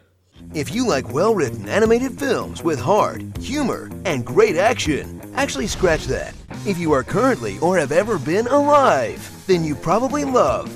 [0.54, 6.06] If you like well written animated films with heart, humor, and great action, actually scratch
[6.06, 6.34] that.
[6.66, 10.72] If you are currently or have ever been alive, then you probably love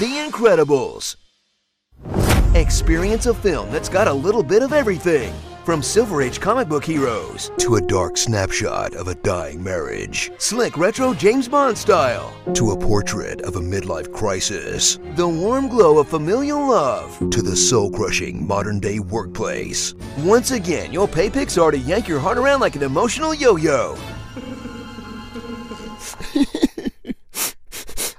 [0.00, 1.16] The Incredibles.
[2.54, 5.32] Experience a film that's got a little bit of everything.
[5.64, 10.76] From Silver Age comic book heroes to a dark snapshot of a dying marriage, slick
[10.76, 16.08] retro James Bond style to a portrait of a midlife crisis, the warm glow of
[16.08, 19.94] familial love to the soul crushing modern day workplace.
[20.18, 23.96] Once again, you'll pay Pixar to yank your heart around like an emotional yo yo.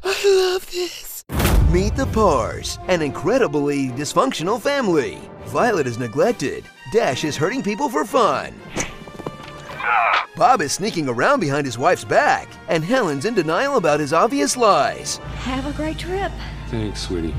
[0.02, 1.26] I love this.
[1.70, 5.18] Meet the Parrs, an incredibly dysfunctional family.
[5.48, 6.64] Violet is neglected.
[6.94, 8.54] Dash is hurting people for fun.
[10.36, 14.56] Bob is sneaking around behind his wife's back, and Helen's in denial about his obvious
[14.56, 15.18] lies.
[15.38, 16.32] Have a great trip.
[16.68, 17.34] Thanks, sweetie.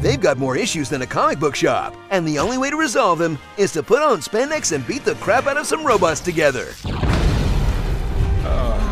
[0.00, 3.18] They've got more issues than a comic book shop, and the only way to resolve
[3.18, 6.68] them is to put on spandex and beat the crap out of some robots together.
[6.86, 8.89] I love you.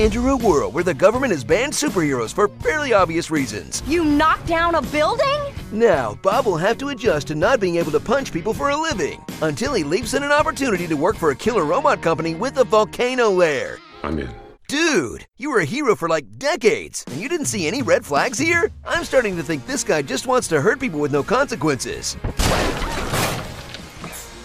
[0.00, 3.82] Enter a world where the government has banned superheroes for fairly obvious reasons.
[3.86, 5.38] You knocked down a building?
[5.72, 8.76] Now, Bob will have to adjust to not being able to punch people for a
[8.80, 12.56] living until he leaps in an opportunity to work for a killer robot company with
[12.56, 13.76] a volcano lair.
[14.02, 14.30] I'm in.
[14.68, 18.38] Dude, you were a hero for like decades, and you didn't see any red flags
[18.38, 18.70] here?
[18.86, 22.16] I'm starting to think this guy just wants to hurt people with no consequences.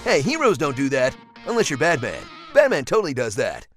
[0.04, 2.22] Hey, heroes don't do that, unless you're Batman.
[2.54, 3.68] Batman totally does that.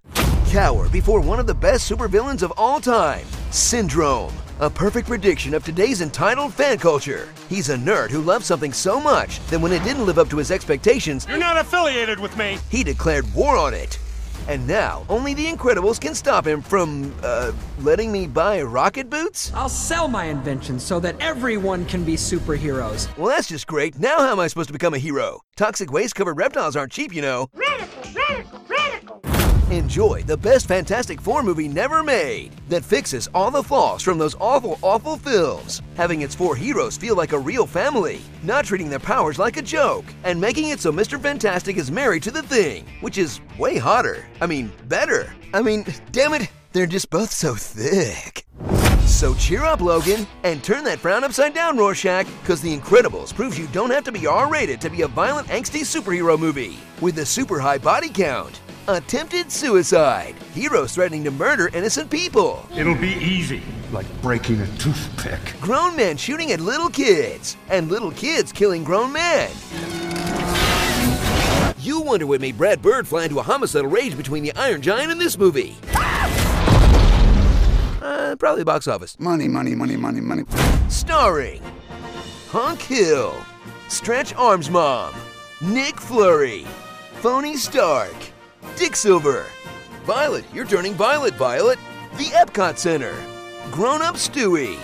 [0.49, 4.33] Cower before one of the best supervillains of all time, Syndrome.
[4.61, 7.29] A perfect prediction of today's entitled fan culture.
[7.49, 10.37] He's a nerd who loves something so much that when it didn't live up to
[10.39, 12.59] his expectations, You're not affiliated with me.
[12.71, 13.99] he declared war on it.
[14.49, 19.53] And now, only the Incredibles can stop him from, uh, letting me buy rocket boots?
[19.55, 23.15] I'll sell my inventions so that everyone can be superheroes.
[23.19, 23.99] Well, that's just great.
[23.99, 25.43] Now, how am I supposed to become a hero?
[25.57, 27.51] Toxic waste covered reptiles aren't cheap, you know.
[29.71, 34.35] Enjoy the best Fantastic Four movie never made that fixes all the flaws from those
[34.41, 38.99] awful, awful films, having its four heroes feel like a real family, not treating their
[38.99, 41.21] powers like a joke, and making it so Mr.
[41.21, 44.27] Fantastic is married to the Thing, which is way hotter.
[44.41, 45.35] I mean, better.
[45.53, 48.47] I mean, damn it, they're just both so thick.
[49.05, 53.59] So cheer up, Logan, and turn that frown upside down, Rorschach, because The Incredibles proves
[53.59, 56.79] you don't have to be R rated to be a violent, angsty superhero movie.
[57.03, 62.95] With a super high body count, attempted suicide, heroes threatening to murder innocent people, It'll
[62.95, 63.63] be easy,
[63.93, 65.61] like breaking a toothpick.
[65.61, 69.51] grown men shooting at little kids, and little kids killing grown men.
[71.79, 75.13] You wonder what made Brad Bird fly into a homicidal rage between the Iron Giant
[75.13, 75.77] and this movie.
[78.01, 79.19] Uh, probably box office.
[79.21, 80.45] Money, money, money, money, money.
[80.89, 81.63] Starring
[82.51, 83.35] Hunk Hill,
[83.89, 85.15] Stretch Arms Mom,
[85.61, 86.65] Nick Flurry,
[87.21, 88.15] Phony Stark,
[88.79, 89.47] Dick Silver,
[90.05, 91.81] Violet, you're turning Violet, Violet,
[92.17, 93.13] the Epcot Center,
[93.73, 94.79] Grown Up Stewie,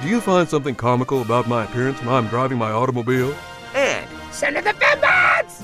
[0.00, 3.36] Do you find something comical about my appearance when I'm driving my automobile?
[3.74, 5.62] and Senator Fimbats!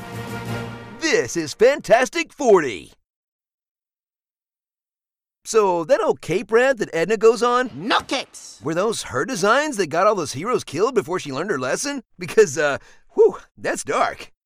[1.00, 2.92] This is Fantastic 40.
[5.46, 7.70] So, that old cape rant that Edna goes on?
[7.74, 8.60] No capes!
[8.62, 12.02] Were those her designs that got all those heroes killed before she learned her lesson?
[12.18, 12.76] Because, uh,
[13.14, 14.33] whew, that's dark.